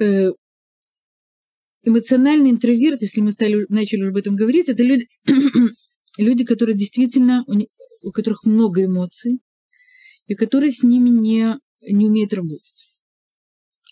[0.00, 0.30] Э,
[1.84, 5.06] эмоциональный интроверт, если мы стали, начали уже об этом говорить, это люди,
[6.18, 7.44] люди которые действительно,
[8.02, 9.38] у которых много эмоций,
[10.26, 12.86] и которые с ними не, не умеют работать.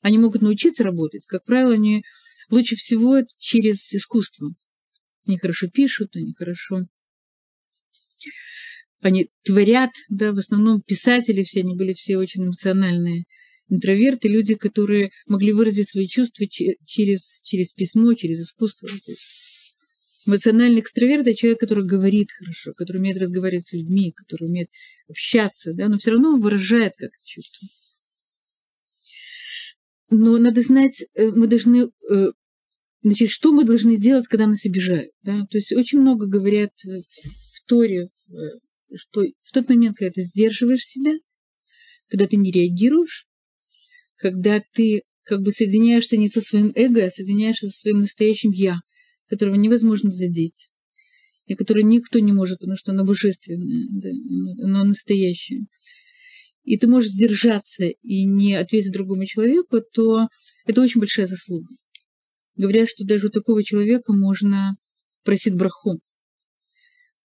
[0.00, 1.26] Они могут научиться работать.
[1.26, 2.02] Как правило, они
[2.50, 4.48] Лучше всего это через искусство.
[5.26, 6.86] Они хорошо пишут, они хорошо...
[9.00, 13.24] Они творят, да, в основном писатели все, они были все очень эмоциональные
[13.68, 18.88] интроверты, люди, которые могли выразить свои чувства через, через письмо, через искусство.
[20.26, 24.70] Эмоциональный экстраверт– это человек, который говорит хорошо, который умеет разговаривать с людьми, который умеет
[25.08, 27.68] общаться, да, но все равно выражает как-то чувство.
[30.10, 32.26] Но надо знать, э, мы должны, э,
[33.02, 35.10] значит, что мы должны делать, когда нас обижают.
[35.22, 35.46] Да?
[35.50, 38.32] То есть очень много говорят в Торе, э,
[38.94, 41.12] что в тот момент, когда ты сдерживаешь себя,
[42.08, 43.26] когда ты не реагируешь,
[44.16, 48.78] когда ты как бы соединяешься не со своим эго, а соединяешься со своим настоящим «я»,
[49.28, 50.70] которого невозможно задеть,
[51.46, 54.08] и которое никто не может, потому что оно божественное, да,
[54.64, 55.66] оно настоящее
[56.66, 60.26] и ты можешь сдержаться и не ответить другому человеку, то
[60.66, 61.68] это очень большая заслуга.
[62.56, 64.72] Говорят, что даже у такого человека можно
[65.22, 66.00] просить браху.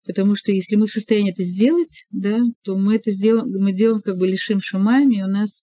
[0.05, 4.01] Потому что если мы в состоянии это сделать, да, то мы это сделаем, мы делаем
[4.01, 5.61] как бы лишим шамами, и у нас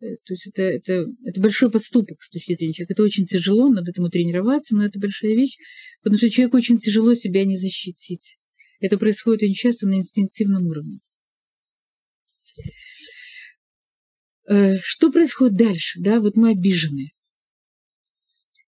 [0.00, 2.94] э, то есть это, это, это большой поступок с точки зрения человека.
[2.94, 5.56] Это очень тяжело, надо этому тренироваться, но это большая вещь,
[6.02, 8.38] потому что человеку очень тяжело себя не защитить.
[8.80, 10.98] Это происходит очень часто на инстинктивном уровне.
[14.82, 16.00] Что происходит дальше?
[16.00, 17.12] Да, вот мы обижены.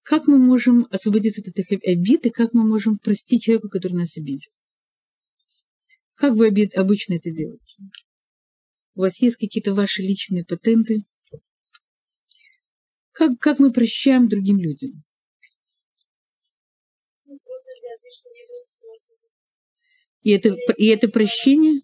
[0.02, 4.16] Как мы можем освободиться от этих обид, и как мы можем простить человека, который нас
[4.18, 4.50] обидел?
[6.14, 7.76] Как вы обычно это делаете?
[8.94, 11.04] У вас есть какие-то ваши личные патенты?
[13.12, 15.02] Как, как мы прощаем другим людям?
[20.22, 21.82] И это, и это прощение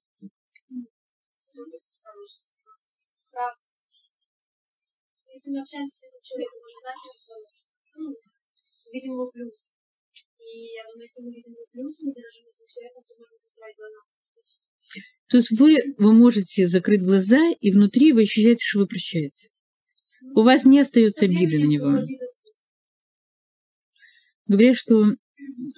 [5.40, 7.33] если мы общаемся с этим человеком, мы же знаем, что
[7.96, 8.09] ну,
[8.92, 9.72] видим его плюс.
[10.37, 13.76] И я думаю, если мы видим его плюс, мы дорожим этим человеком, то можно закрывать
[13.76, 14.00] глаза.
[15.29, 19.48] То есть вы, вы можете закрыть глаза, и внутри вы ощущаете, что вы прощаете.
[20.35, 22.05] У вас не остается обиды на него.
[24.46, 25.07] Говорят, что,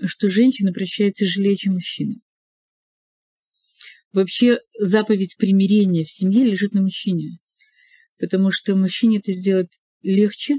[0.07, 2.16] что женщина прощает тяжелее, чем мужчина.
[4.12, 7.38] Вообще заповедь примирения в семье лежит на мужчине
[8.23, 10.55] потому что мужчине это сделать легче,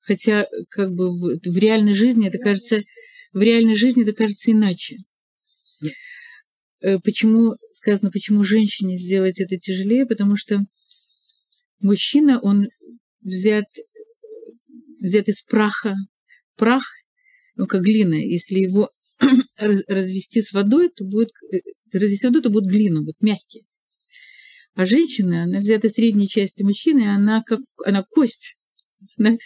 [0.00, 2.82] хотя как бы в, в реальной жизни это кажется,
[3.34, 4.96] в реальной жизни это кажется иначе.
[6.80, 10.06] Э, почему сказано, почему женщине сделать это тяжелее?
[10.06, 10.64] Потому что
[11.80, 12.68] мужчина, он
[13.20, 13.66] взят,
[15.00, 15.94] взят из праха.
[16.56, 16.84] Прах,
[17.56, 18.88] ну, как глина, если его
[19.58, 21.58] развести с водой, то будет, э,
[21.92, 23.66] развести водой, то будет глина, будет мягкий.
[24.74, 28.56] А женщина, она взята средней части мужчины, она как она кость.
[29.18, 29.36] Она,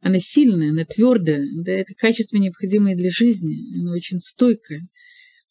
[0.00, 1.44] она сильная, она твердая.
[1.64, 3.56] Да, это качество, необходимое для жизни.
[3.80, 4.86] Она очень стойкая,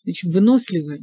[0.05, 0.99] очень выносливая.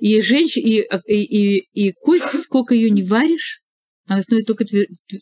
[0.00, 0.56] И, женщ...
[0.56, 3.62] и, и, и, и кость, сколько ее не варишь,
[4.06, 4.64] она становится только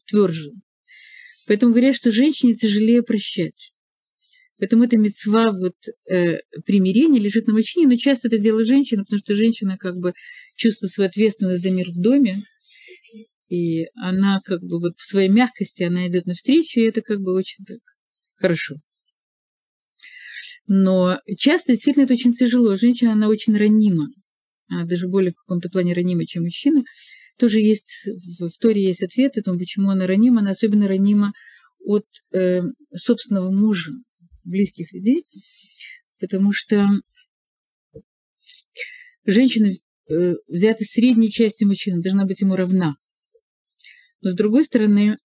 [0.06, 0.50] тверже.
[1.46, 3.73] Поэтому говорят, что женщине тяжелее прощать.
[4.64, 5.74] Поэтому эта мецва вот,
[6.10, 10.14] э, примирения лежит на мужчине, но часто это делает женщина, потому что женщина как бы
[10.56, 12.38] чувствует свою ответственность за мир в доме,
[13.50, 17.34] и она как бы вот в своей мягкости, она идет навстречу, и это как бы
[17.34, 17.80] очень так
[18.36, 18.76] хорошо.
[20.66, 22.74] Но часто действительно это очень тяжело.
[22.74, 24.08] Женщина, она очень ранима.
[24.68, 26.84] Она даже более в каком-то плане ранима, чем мужчина.
[27.36, 28.08] Тоже есть,
[28.40, 30.40] в Торе есть ответ о том, почему она ранима.
[30.40, 31.34] Она особенно ранима
[31.84, 32.62] от э,
[32.94, 33.92] собственного мужа
[34.44, 35.26] близких людей,
[36.20, 36.88] потому что
[39.24, 39.70] женщина,
[40.10, 42.96] э, взята средней части мужчины, должна быть ему равна.
[44.20, 45.16] Но с другой стороны,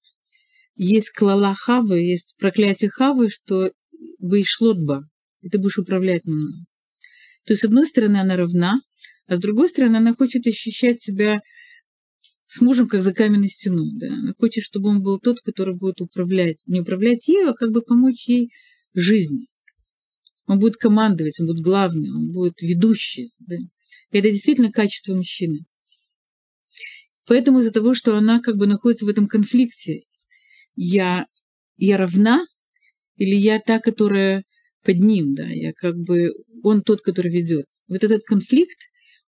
[0.75, 3.71] есть клала Хавы, есть проклятие Хавы, что
[4.19, 5.09] вы шлотба,
[5.41, 6.65] и ты будешь управлять мной.
[7.45, 8.79] То есть, с одной стороны, она равна,
[9.27, 11.41] а с другой стороны, она хочет ощущать себя
[12.45, 13.91] с мужем, как за каменной стеной.
[13.99, 14.07] Да?
[14.07, 16.63] Она хочет, чтобы он был тот, который будет управлять.
[16.65, 18.51] Не управлять ею, а как бы помочь ей
[18.93, 19.47] жизни.
[20.47, 23.31] Он будет командовать, он будет главный, он будет ведущий.
[23.39, 23.55] Да?
[24.11, 25.65] Это действительно качество мужчины.
[27.27, 30.03] Поэтому из-за того, что она как бы находится в этом конфликте,
[30.75, 31.27] я,
[31.77, 32.45] я равна
[33.17, 34.43] или я та, которая
[34.83, 36.31] под ним, да, я как бы,
[36.63, 37.65] он тот, который ведет.
[37.87, 38.77] Вот этот конфликт,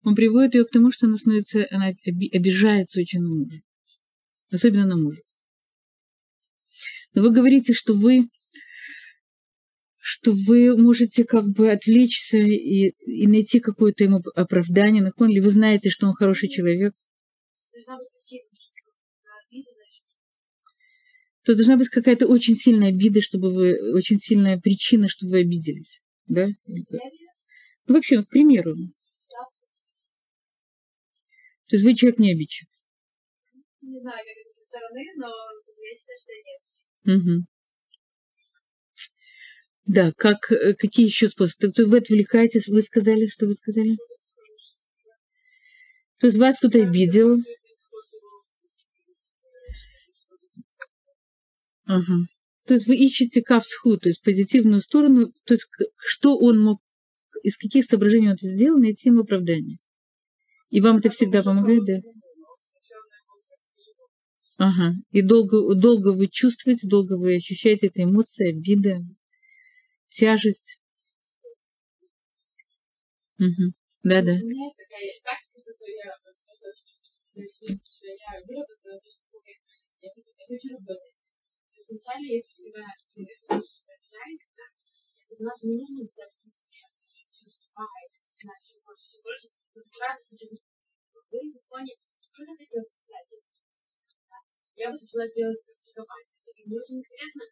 [0.02, 1.92] он приводит ее к тому, что она становится, она
[2.32, 3.60] обижается очень на мужа.
[4.50, 5.20] Особенно на мужа.
[7.14, 8.28] Но вы говорите, что вы
[10.04, 15.48] что вы можете как бы отвлечься и, и найти какое-то ему оправдание, нахон, или вы
[15.48, 16.92] знаете, что он хороший человек.
[21.44, 26.00] То должна быть какая-то очень сильная обида, чтобы вы, очень сильная причина, чтобы вы обиделись.
[26.26, 26.48] Да?
[26.66, 28.74] Ну, вообще, ну, к примеру.
[31.68, 32.66] То есть вы человек не обидчив?
[33.82, 36.86] Не знаю, как это со стороны, но я считаю, что я не обидчив.
[37.38, 37.46] Угу.
[39.84, 41.72] Да, как, э, какие еще способы?
[41.72, 43.96] То вы отвлекаетесь, вы сказали, что вы сказали?
[46.18, 47.34] То есть вас кто-то обидел?
[51.84, 52.26] Ага.
[52.64, 55.66] То есть вы ищете кавсху, то есть позитивную сторону, то есть
[55.96, 56.80] что он мог,
[57.42, 59.78] из каких соображений он это сделал, найти ему оправдание.
[60.70, 62.00] И вам это всегда помогает, да?
[64.58, 64.94] Ага.
[65.10, 69.00] И долго, долго вы чувствуете, долго вы ощущаете эти эмоции, обида,
[70.12, 70.80] тяжесть.
[73.40, 73.72] Угу.
[74.04, 74.34] Да, да.
[74.36, 76.68] У меня есть такая практика, которую я скажу,
[77.32, 81.16] я выработала, я это очень работает.
[81.72, 84.66] То есть вначале, если когда да,
[85.16, 86.84] я поняла, что не нужно ждать, что тебе
[87.32, 90.28] чувство, а еще больше, еще больше, то сразу
[91.32, 93.32] вы в фоне, что ты хотел сказать?
[94.76, 96.26] Я вот начала делать практиковать.
[96.66, 97.42] Мне очень интересно,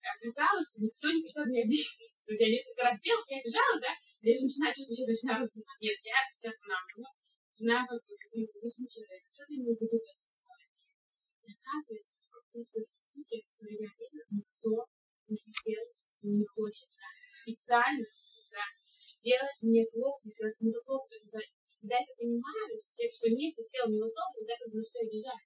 [0.00, 1.92] оказалось, что никто не хотел меня обидеть.
[2.24, 5.38] То есть я несколько раз делала, я обижала, да, я же начинаю что-то еще начинаю
[5.44, 5.80] разбирать.
[5.80, 7.12] Нет, я все останавливаю.
[7.52, 8.52] Начинаю как бы говорить
[8.88, 10.64] человек, что ты в когда сказала
[11.44, 14.72] И оказывается, что здесь случаи, которые я видела, никто
[15.28, 15.84] не хотел,
[16.22, 16.88] не хочет,
[17.44, 18.08] специально,
[18.52, 21.08] да, сделать мне плохо, сделать мне плохо.
[21.08, 21.32] То есть,
[21.80, 24.98] когда я это понимаю, человек, что не хотел мне плохо, тогда как бы на что
[25.00, 25.44] обижать.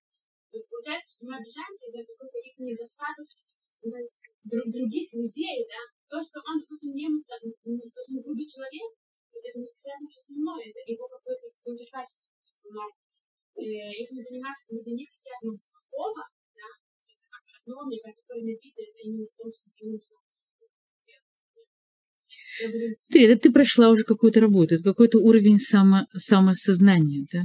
[0.50, 3.26] То есть получается, что мы обижаемся из-за какой-то их недостаток
[4.44, 8.90] других людей, да, то, что он, допустим, не эмоциональный, то, что он грубый человек,
[9.34, 12.30] это не связано с мной, это его какое-то какое качество.
[12.70, 12.86] Но
[13.60, 16.22] э, если мы понимаем, что люди не хотят нам плохого,
[16.54, 16.68] да,
[17.52, 20.16] основа, мне кажется, корень обиды, это именно в том, что нужно
[23.10, 27.42] ты, это ты прошла уже какую-то работу, это какой-то уровень само, самосознания, да?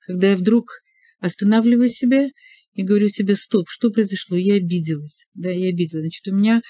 [0.00, 0.70] Когда я вдруг
[1.18, 2.28] останавливаю себя
[2.74, 4.36] и говорю себе, стоп, что произошло?
[4.36, 6.04] Я обиделась, да, я обиделась.
[6.04, 6.62] Значит, у меня,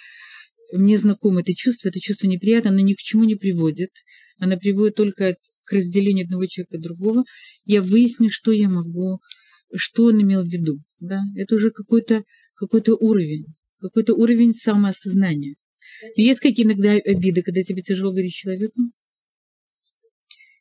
[0.72, 3.90] мне знакомо это чувство, это чувство неприятно, оно ни к чему не приводит.
[4.38, 7.24] Оно приводит только к разделению одного человека от другого.
[7.64, 9.20] Я выясню, что я могу,
[9.74, 11.20] что он имел в виду, да.
[11.36, 13.46] Это уже какой-то какой уровень,
[13.80, 15.54] какой-то уровень самоосознания.
[16.16, 18.92] Есть какие иногда обиды, когда тебе тяжело говорить с человеком?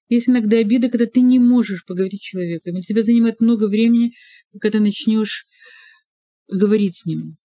[0.09, 4.13] Есть иногда обида, когда ты не можешь поговорить с человеком, и тебя занимает много времени,
[4.51, 5.45] пока ты начнешь
[6.47, 7.37] говорить с ним.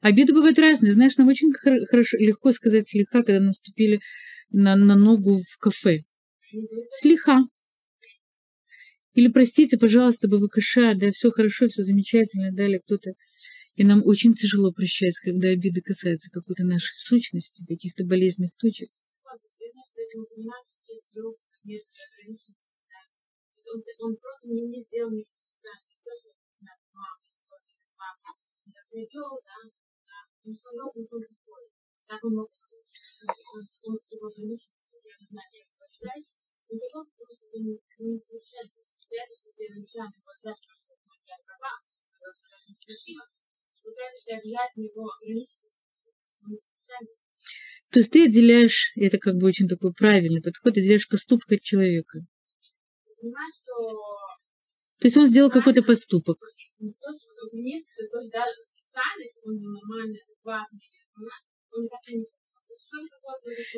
[0.00, 0.92] Обиды бывают разные.
[0.92, 4.00] Знаешь, нам очень хорошо, легко сказать слегка, когда мы вступили
[4.50, 6.04] на, на ногу в кафе.
[6.90, 7.40] Слегка.
[9.14, 13.14] Или простите, пожалуйста, БВКШ, да, все хорошо, все замечательно, далее кто-то.
[13.74, 18.90] И нам очень тяжело прощать, когда обиды касаются какой-то нашей сущности, каких-то болезненных точек
[20.90, 21.30] часть вел
[21.62, 23.00] мерзкое ограничение да.
[23.06, 26.34] То есть он, он просто мне не сделал ни специально, не то, что
[26.66, 28.30] да, мама, тоже мама,
[28.66, 31.70] я себя вел, да, да, он что он что такой.
[32.10, 32.90] Так он мог сказать.
[33.54, 36.30] Он, он его ограничил, я не знаю, я его ждать.
[36.66, 38.74] Не был просто он не совершенно.
[39.10, 40.94] Я это тебе начинаю показать, что
[41.26, 41.74] я права,
[42.14, 43.26] это очень красиво.
[43.82, 44.38] Вот это, что я
[44.74, 45.82] на его ограниченность,
[46.42, 47.29] он не совершенно.
[47.90, 52.20] То есть ты отделяешь, это как бы очень такой правильный подход, отделяешь поступок от человека.
[55.00, 56.38] То есть он сделал какой-то поступок.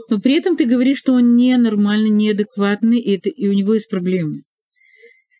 [0.09, 3.89] Но при этом ты говоришь, что он ненормальный, неадекватный, и, это, и у него есть
[3.89, 4.43] проблемы.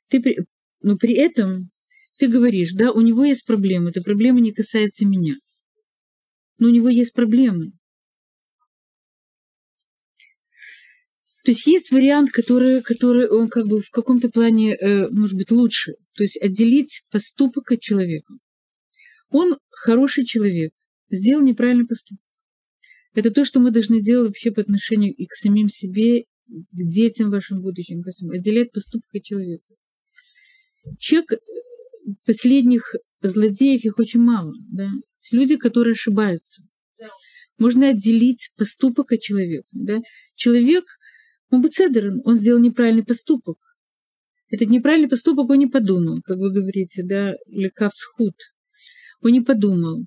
[0.09, 0.39] Ты при,
[0.81, 1.71] но при этом
[2.19, 5.35] ты говоришь, да, у него есть проблемы, эта проблема не касается меня.
[6.59, 7.73] Но у него есть проблемы.
[11.45, 15.51] То есть есть вариант, который, который он как бы в каком-то плане э, может быть
[15.51, 15.95] лучше.
[16.15, 18.33] То есть отделить поступок от человека.
[19.29, 20.73] Он хороший человек,
[21.11, 22.23] сделал неправильный поступок.
[23.15, 27.31] Это то, что мы должны делать вообще по отношению и к самим себе, к детям
[27.31, 28.33] вашим будущим, ко всему.
[28.33, 29.75] отделять поступок от человека.
[30.99, 31.37] Человек, э,
[32.25, 34.53] последних злодеев, их очень мало.
[34.71, 34.89] Да?
[35.21, 36.63] Есть люди, которые ошибаются.
[37.59, 39.69] Можно отделить поступок от человека.
[39.73, 39.99] Да?
[40.37, 40.85] Человек–
[41.53, 43.59] он бецедер, он сделал неправильный поступок.
[44.49, 48.35] Этот неправильный поступок он не подумал, как вы говорите, да, лекавсхуд.
[49.21, 50.07] Он не подумал.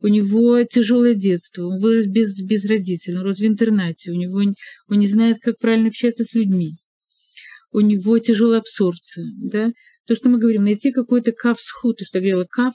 [0.00, 4.40] У него тяжелое детство, он вырос без, без родителей, он рос в интернате, у него
[4.88, 6.70] он не знает, как правильно общаться с людьми.
[7.72, 9.72] У него тяжелая абсорбция, да.
[10.06, 12.74] То, что мы говорим, найти какой-то кавсхуд, то, что я говорила, кав,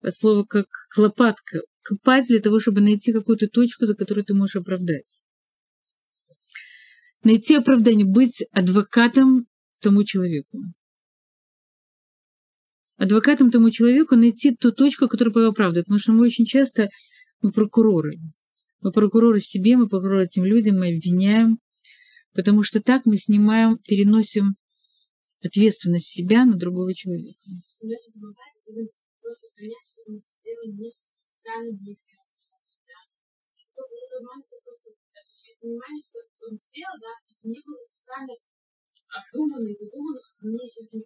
[0.00, 0.66] от слова как
[0.96, 5.20] лопатка, копать для того, чтобы найти какую-то точку, за которую ты можешь оправдать
[7.22, 9.46] найти оправдание, быть адвокатом
[9.80, 10.58] тому человеку.
[12.96, 15.86] Адвокатом тому человеку найти ту точку, которая его оправдывает.
[15.86, 16.90] Потому что мы очень часто,
[17.40, 18.10] мы прокуроры.
[18.80, 21.58] Мы прокуроры себе, мы прокуроры этим людям, мы обвиняем.
[22.34, 24.56] Потому что так мы снимаем, переносим
[25.42, 27.32] ответственность себя на другого человека.
[27.80, 28.00] Понять,
[29.84, 31.94] что мы сделали нечто специально для
[35.60, 38.34] понимание, что он сделал, да, это не было специально
[39.08, 41.02] обдуманно и задумано, что мне сейчас.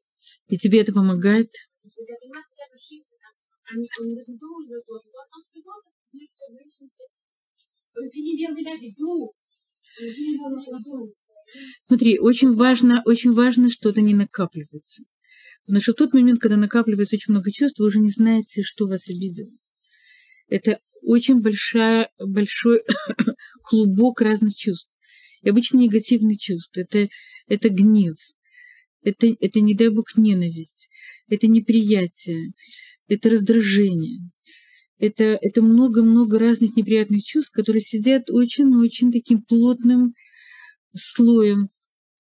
[0.49, 1.51] И тебе это помогает?
[1.83, 3.35] Если я понимаю, что человек ошибся, там,
[3.75, 7.05] они, он не задумал за то, что он придет, к личности,
[7.97, 11.15] он не имел меня в виду, он не имел меня в виду.
[11.87, 15.05] Смотри, очень важно, очень важно, что это не накапливается.
[15.67, 18.87] Потому что в тот момент, когда накапливается очень много чувств, вы уже не знаете, что
[18.87, 19.51] вас обидело.
[20.49, 22.83] Это очень большая, большой
[23.63, 24.91] клубок разных чувств.
[25.43, 26.81] И обычно негативные чувства.
[26.81, 27.09] Это,
[27.49, 28.17] это гнев,
[29.03, 30.89] это, это, не дай бог, ненависть,
[31.29, 32.53] это неприятие,
[33.09, 34.21] это раздражение.
[34.99, 40.15] Это, это много-много разных неприятных чувств, которые сидят очень-очень таким плотным
[40.95, 41.71] слоем,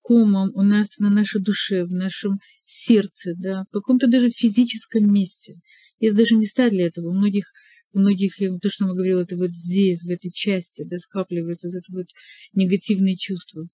[0.03, 5.55] комом у нас на нашей душе, в нашем сердце, да, в каком-то даже физическом месте.
[6.01, 7.11] Есть даже места для этого.
[7.11, 7.45] У многих
[7.93, 11.77] у многих, то, что мы говорили, это вот здесь, в этой части, да, скапливается вот
[11.77, 12.07] это вот
[12.53, 13.69] негативные чувства.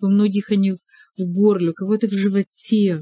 [0.00, 0.78] У многих они в,
[1.16, 3.00] в горле, у кого-то в животе.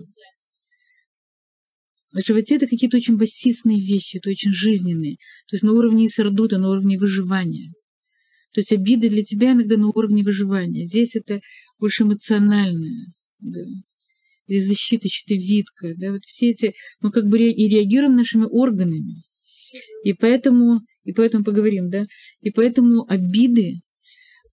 [2.13, 5.17] В животе это какие-то очень басистные вещи, это очень жизненные.
[5.49, 7.73] То есть на уровне сардута, на уровне выживания.
[8.53, 10.85] То есть обиды для тебя иногда на уровне выживания.
[10.85, 11.41] Здесь это
[11.79, 13.13] больше эмоциональное.
[13.41, 13.61] Да.
[14.47, 15.95] Здесь защита, щитовидка.
[15.97, 16.13] Да.
[16.13, 16.75] Вот все эти...
[17.01, 19.17] Мы как бы и реагируем нашими органами.
[20.05, 22.07] И поэтому, и поэтому поговорим, да,
[22.41, 23.81] и поэтому обиды,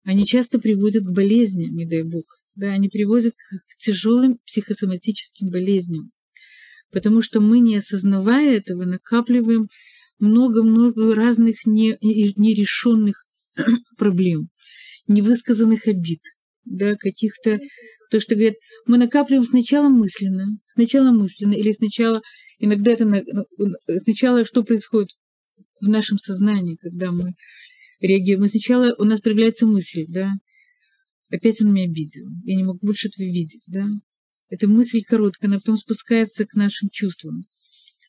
[0.03, 2.23] они часто приводят к болезням, не дай бог,
[2.55, 6.11] да, они приводят к, к тяжелым психосоматическим болезням,
[6.91, 9.67] потому что мы, не осознавая этого, накапливаем
[10.19, 13.25] много-много разных не, нерешенных
[13.97, 14.49] проблем,
[15.07, 16.21] невысказанных обид,
[16.69, 17.59] да, каких-то,
[18.11, 18.55] то, что говорят,
[18.85, 22.21] мы накапливаем сначала мысленно, сначала мысленно, или сначала,
[22.59, 23.05] иногда это,
[24.03, 25.09] сначала что происходит
[25.81, 27.33] в нашем сознании, когда мы
[27.99, 28.41] реагируем.
[28.41, 30.31] Мы сначала, у нас появляется мысль, да,
[31.29, 33.87] опять он меня обидел, я не могу больше этого видеть, да.
[34.49, 37.45] Эта мысль короткая, она потом спускается к нашим чувствам.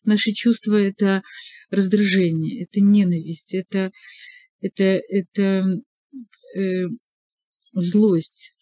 [0.04, 1.22] Наши чувства— это
[1.70, 3.92] раздражение, это ненависть, это,
[4.62, 5.66] это, это
[6.56, 6.84] э,
[7.72, 8.54] злость.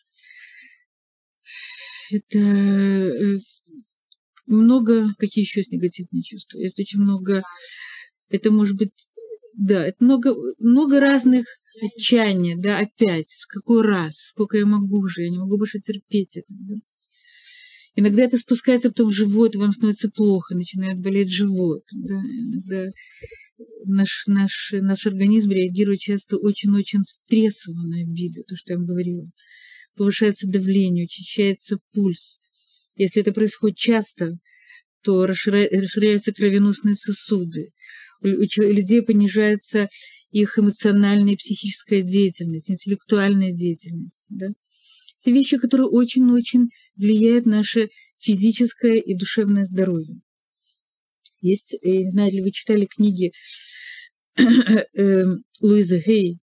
[2.10, 3.36] Это э,
[4.46, 6.58] много, какие еще есть негативные чувства?
[6.58, 7.42] Есть очень много
[8.30, 8.92] это может быть,
[9.56, 11.46] да, это много, много разных
[11.82, 16.36] отчаяния, да, опять, с какой раз, сколько я могу уже, я не могу больше терпеть
[16.36, 16.74] это, да.
[17.94, 22.90] Иногда это спускается потом в живот, и вам становится плохо, начинает болеть живот, да, иногда
[23.84, 29.30] наш, наш, наш организм реагирует часто очень-очень стрессово на обиды, то, что я вам говорила.
[29.96, 32.38] Повышается давление, учащается пульс.
[32.96, 34.38] Если это происходит часто,
[35.02, 37.70] то расширяются кровеносные сосуды,
[38.20, 39.88] у людей понижается
[40.30, 44.26] их эмоциональная и психическая деятельность, интеллектуальная деятельность.
[44.28, 44.48] Да?
[45.20, 47.88] Те вещи, которые очень-очень влияют на наше
[48.18, 50.20] физическое и душевное здоровье.
[51.40, 53.32] Есть, я не знаю, ли вы читали книги
[54.36, 55.24] э,
[55.60, 56.38] Луизы Гей,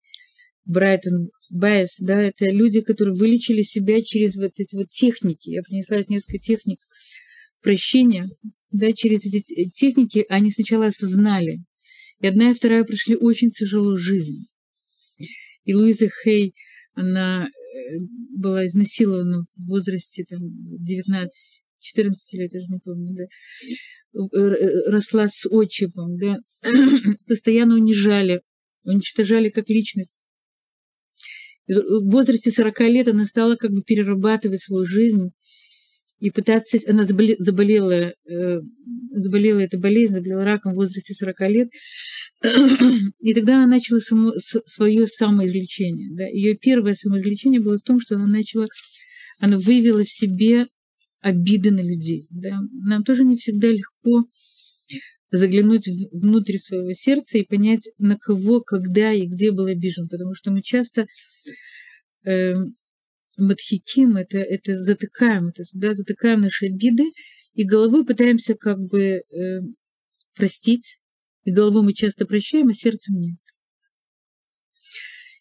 [0.65, 5.49] Брайтон Байес, да, это люди, которые вылечили себя через вот эти вот техники.
[5.49, 6.79] Я принесла несколько техник
[7.61, 8.27] прощения,
[8.71, 11.59] да, через эти техники они сначала осознали.
[12.19, 14.47] И одна и вторая прошли очень тяжелую жизнь.
[15.65, 16.55] И Луиза Хей,
[16.93, 17.49] она э,
[18.35, 23.27] была изнасилована в возрасте там, 19 14 лет, я же не помню, да, э,
[24.87, 26.39] росла с отчимом, да,
[27.27, 28.41] постоянно унижали,
[28.85, 30.19] уничтожали как личность.
[31.67, 35.31] В возрасте 40 лет она стала как бы перерабатывать свою жизнь
[36.19, 36.77] и пытаться...
[36.87, 38.61] Она заболела, э,
[39.11, 41.69] заболела этой болезнью, заболела раком в возрасте 40 лет.
[43.19, 46.09] И тогда она начала само, свое самоизлечение.
[46.11, 46.25] Да.
[46.27, 48.67] Ее первое самоизлечение было в том, что она начала...
[49.41, 50.67] Она выявила в себе
[51.25, 52.27] обиды на людей.
[52.29, 52.59] Да.
[52.71, 54.29] Нам тоже не всегда легко
[55.31, 60.07] заглянуть внутрь своего сердца и понять, на кого, когда и где был обижен.
[60.07, 61.07] Потому что мы часто
[62.25, 62.53] э,
[63.37, 67.05] мадхиким, это, это затыкаем, это, да, затыкаем наши обиды,
[67.55, 69.21] и головой пытаемся как бы э,
[70.35, 70.99] простить,
[71.43, 73.39] и головой мы часто прощаем, а сердцем нет.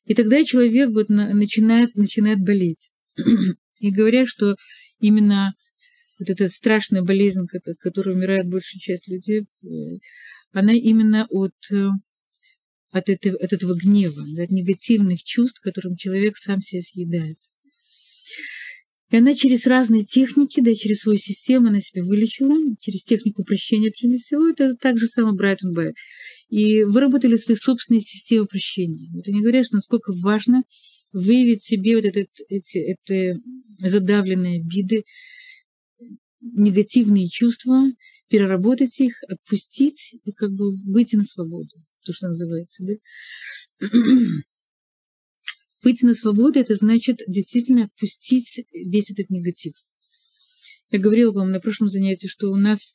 [0.07, 2.91] И тогда человек вот на, начинает, начинает болеть.
[3.81, 4.57] И говорят, что
[4.99, 5.53] именно
[6.27, 9.67] вот эта страшная болезнь, от которой умирает большая часть людей, э,
[10.53, 11.89] она именно от, э,
[12.91, 17.39] от, этого, от этого гнева, от негативных чувств, которым человек сам себя съедает.
[19.11, 23.93] И она через разные техники, да, через свою систему она себя вылечила, через технику прощения,
[23.93, 25.93] прежде всего, это так же самое Брайтон Б.
[26.49, 29.11] И выработали свои собственные системы прощения.
[29.13, 30.63] Вот они говорят, что насколько важно
[31.13, 33.35] выявить себе вот этот, эти, эти
[33.79, 35.05] задавленные обиды,
[36.53, 37.85] негативные чувства,
[38.29, 41.71] переработать их, отпустить и как бы выйти на свободу,
[42.05, 42.95] то, что называется, да.
[45.83, 49.75] Выйти на свободу– это значит действительно отпустить весь этот негатив.
[50.91, 52.95] Я говорила вам на прошлом занятии, что у нас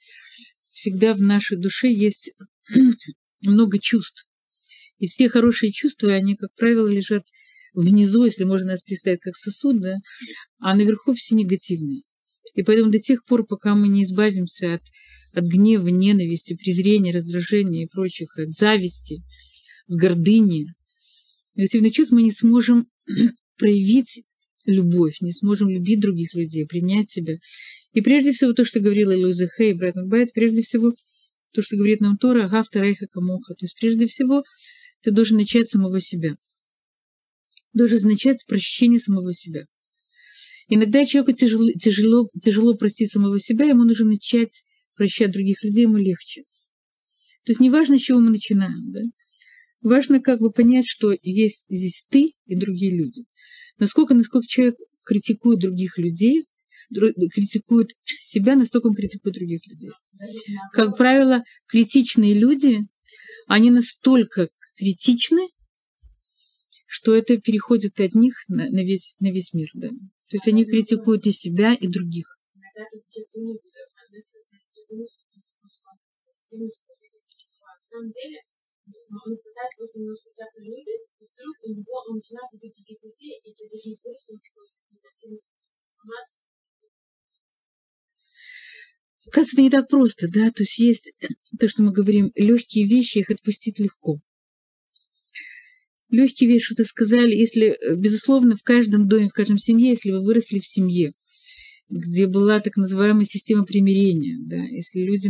[0.71, 2.31] всегда в нашей душе есть
[3.41, 4.27] много чувств.
[4.97, 7.25] И все хорошие чувства, они, как правило, лежат
[7.73, 9.97] внизу, если можно нас представить как сосуд, да,
[10.59, 12.01] а наверху все негативные.
[12.53, 14.81] И поэтому до тех пор, пока мы не избавимся от,
[15.33, 19.23] от гнева, ненависти, презрения, раздражения и прочих, от зависти,
[19.87, 20.65] от гордыни,
[21.55, 22.87] негативных чувств, мы не сможем
[23.57, 24.23] проявить
[24.65, 27.37] любовь, не сможем любить других людей, принять себя.
[27.93, 30.93] И прежде всего то, что говорила Луиза Хей, Брэдон Байт, прежде всего
[31.53, 33.55] то, что говорит нам Тора, Гафта Рейха Камоха.
[33.55, 34.43] То есть прежде всего
[35.01, 36.35] ты должен начать самого себя.
[37.73, 39.63] Должен начать с прощения самого себя.
[40.69, 44.63] Иногда человеку тяжело, тяжело, тяжело простить самого себя, ему нужно начать
[44.95, 46.43] прощать других людей, ему легче.
[47.43, 48.91] То есть неважно, с чего мы начинаем.
[48.91, 49.01] Да?
[49.81, 53.23] Важно как бы понять, что есть здесь ты и другие люди.
[53.79, 56.45] Насколько, насколько человек критикует других людей,
[56.93, 59.89] критикует себя, настолько он критикует других людей.
[60.73, 62.79] Как правило, критичные люди,
[63.47, 65.49] они настолько критичны,
[66.85, 69.69] что это переходит от них на, на, весь, на весь мир.
[69.73, 69.89] Да.
[70.29, 72.37] То есть они критикуют и себя, и других.
[89.31, 91.13] Кажется, это не так просто, да, то есть есть
[91.59, 94.19] то, что мы говорим, легкие вещи, их отпустить легко.
[96.09, 100.23] Легкие вещи, что ты сказали, если, безусловно, в каждом доме, в каждом семье, если вы
[100.23, 101.13] выросли в семье,
[101.89, 105.29] где была так называемая система примирения, да, если люди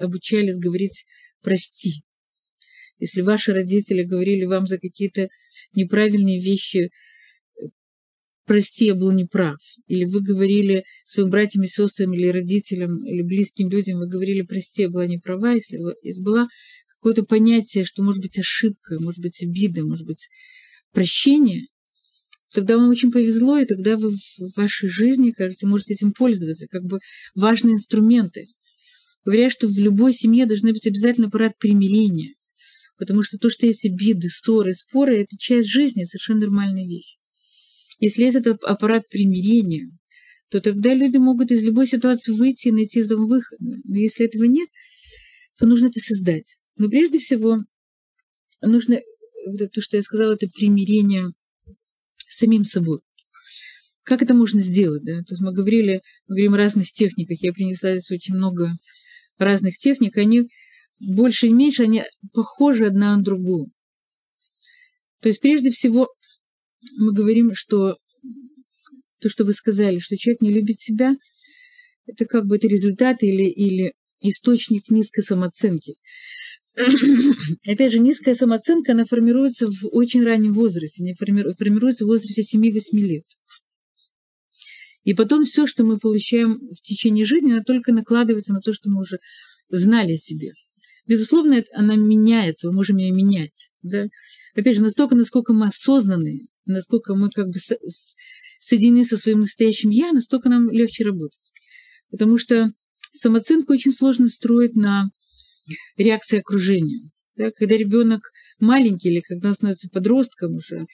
[0.00, 1.04] обучались говорить
[1.42, 2.04] «прости»,
[2.98, 5.26] если ваши родители говорили вам за какие-то
[5.74, 6.92] неправильные вещи,
[8.46, 9.58] прости, я был неправ.
[9.88, 14.82] Или вы говорили своим братьям и сестрам, или родителям, или близким людям, вы говорили, прости,
[14.82, 16.46] я была неправа, если, вы, если было
[17.02, 20.28] какое-то понятие, что может быть ошибка, может быть обида, может быть
[20.92, 21.66] прощение,
[22.52, 26.84] тогда вам очень повезло, и тогда вы в вашей жизни, кажется, можете этим пользоваться, как
[26.84, 27.00] бы
[27.34, 28.46] важные инструменты.
[29.24, 32.34] Говорят, что в любой семье должны быть обязательно аппарат примирения.
[32.98, 37.16] Потому что то, что есть обиды, ссоры, споры, это часть жизни, совершенно нормальная вещь.
[37.98, 39.88] Если есть этот аппарат примирения,
[40.50, 43.58] то тогда люди могут из любой ситуации выйти и найти из дома выход.
[43.60, 44.68] Но если этого нет,
[45.58, 46.61] то нужно это создать.
[46.76, 47.58] Но прежде всего
[48.60, 49.00] нужно,
[49.72, 51.28] то, что я сказала, это примирение
[52.18, 53.00] с самим собой.
[54.04, 55.04] Как это можно сделать?
[55.04, 55.18] Да?
[55.18, 57.38] То есть мы говорили, мы говорим о разных техниках.
[57.40, 58.72] Я принесла здесь очень много
[59.38, 60.16] разных техник.
[60.16, 60.48] Они
[60.98, 62.02] больше и меньше, они
[62.32, 63.70] похожи одна на другую.
[65.20, 66.08] То есть, прежде всего,
[66.96, 67.94] мы говорим, что
[69.20, 71.14] то, что вы сказали, что человек не любит себя,
[72.06, 75.94] это как бы это результат или, или источник низкой самооценки.
[77.66, 82.80] Опять же, низкая самооценка, она формируется в очень раннем возрасте, не формируется в возрасте 7-8
[82.92, 83.24] лет.
[85.04, 88.88] И потом все, что мы получаем в течение жизни, она только накладывается на то, что
[88.88, 89.18] мы уже
[89.68, 90.52] знали о себе.
[91.06, 93.70] Безусловно, она меняется, мы можем ее менять.
[93.82, 94.06] Да?
[94.54, 97.58] Опять же, настолько, насколько мы осознанные, насколько мы как бы
[98.60, 101.52] соединены со своим настоящим «я», настолько нам легче работать.
[102.10, 102.72] Потому что
[103.10, 105.10] самооценку очень сложно строить на
[105.96, 107.08] реакции окружения.
[107.36, 107.50] Да?
[107.50, 110.86] Когда ребенок маленький или когда он становится подростком уже,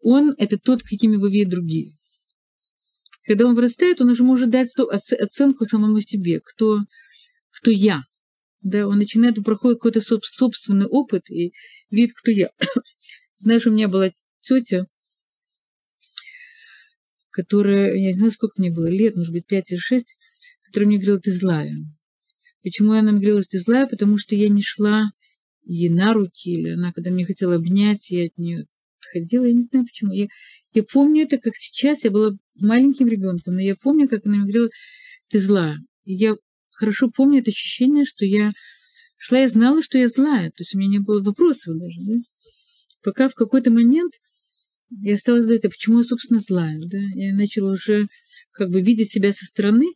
[0.00, 1.92] он– это тот, какими его видят другие.
[3.24, 6.80] Когда он вырастает, он уже может дать оценку самому себе, кто,
[7.50, 8.02] кто я.
[8.64, 11.52] Да, он начинает, проходит какой-то собственный опыт и
[11.90, 12.50] видит, кто я.
[13.36, 14.10] Знаешь, у меня была
[14.40, 14.86] тетя,
[17.30, 20.16] которая, я не знаю, сколько мне было лет, может быть, пять или шесть,
[20.64, 21.72] которая мне говорила, ты злая.
[22.62, 23.86] Почему говорила, что ты злая?
[23.86, 25.10] Потому что я не шла
[25.64, 28.66] ей на руки, или она, когда мне хотела обнять, я от нее
[29.00, 30.12] отходила, я не знаю почему.
[30.12, 30.26] Я,
[30.74, 34.44] я помню это, как сейчас, я была маленьким ребенком, но я помню, как она мне
[34.44, 34.70] говорила,
[35.28, 35.78] ты злая.
[36.04, 36.36] И я
[36.70, 38.52] хорошо помню это ощущение, что я
[39.16, 40.50] шла и знала, что я злая.
[40.50, 42.00] То есть у меня не было вопросов даже.
[42.00, 42.14] Да?
[43.02, 44.14] Пока в какой-то момент
[44.90, 46.78] я стала задавать, а почему я, собственно, злая?
[46.86, 46.98] Да?
[47.14, 48.06] Я начала уже
[48.52, 49.86] как бы видеть себя со стороны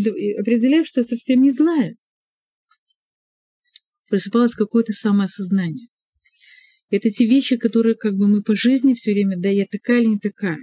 [0.00, 1.96] и определяю, что я совсем не злая.
[4.08, 5.88] Просыпалось какое-то самоосознание.
[6.90, 10.08] Это те вещи, которые как бы мы по жизни все время, да, я такая или
[10.08, 10.58] не такая.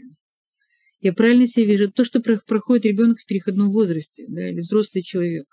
[0.99, 1.91] Я правильно себя вижу.
[1.91, 5.47] То, что проходит ребенок в переходном возрасте, да, или взрослый человек.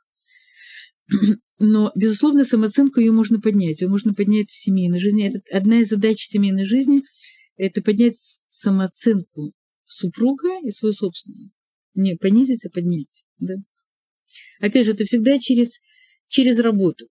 [1.58, 3.80] Но, безусловно, самооценку ее можно поднять.
[3.80, 5.26] Ее можно поднять в семейной жизни.
[5.26, 7.02] Это одна из задач семейной жизни–
[7.56, 8.14] это поднять
[8.50, 9.52] самооценку
[9.84, 11.50] супруга и свою собственную.
[11.94, 13.24] Не понизить, а поднять.
[13.38, 13.54] Да?
[14.60, 15.80] Опять же, это всегда через,
[16.28, 17.06] через работу.